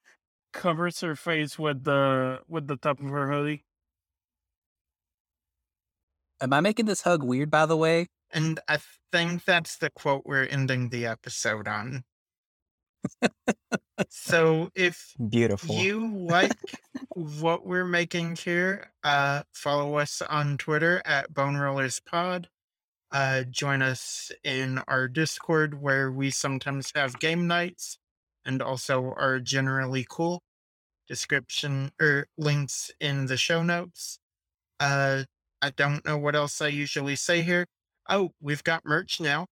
[0.53, 3.65] covers her face with the with the top of her hoodie.
[6.41, 8.07] Am I making this hug weird, by the way?
[8.33, 8.79] And I
[9.13, 12.05] think that's the quote we're ending the episode on.
[14.09, 15.75] so if Beautiful.
[15.75, 16.53] you like
[17.15, 22.49] what we're making here, uh, follow us on Twitter at Bone Rollers Pod.
[23.13, 27.99] Uh, join us in our Discord where we sometimes have game nights
[28.45, 30.43] and also are generally cool.
[31.09, 34.21] Description or links in the show notes.
[34.79, 35.25] Uh,
[35.63, 37.67] I don't know what else I usually say here.
[38.09, 39.47] Oh, we've got merch now,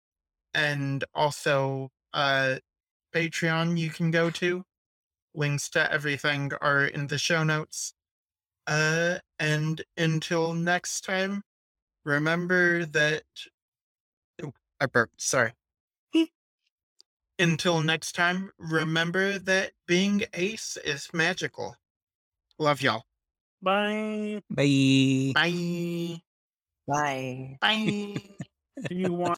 [0.55, 2.57] and also uh,
[3.15, 4.65] Patreon you can go to.
[5.35, 7.93] Links to everything are in the show notes.
[8.67, 11.43] Uh, and until next time,
[12.05, 13.23] remember that.
[14.43, 15.21] Oh, I burped.
[15.21, 15.53] Sorry.
[17.39, 21.77] until next time, remember that being ace is magical.
[22.59, 23.05] Love y'all.
[23.61, 24.41] Bye.
[24.51, 25.33] Bye.
[25.35, 26.23] Bye.
[26.87, 27.59] Bye.
[27.61, 28.15] Bye.
[28.89, 29.37] Do you want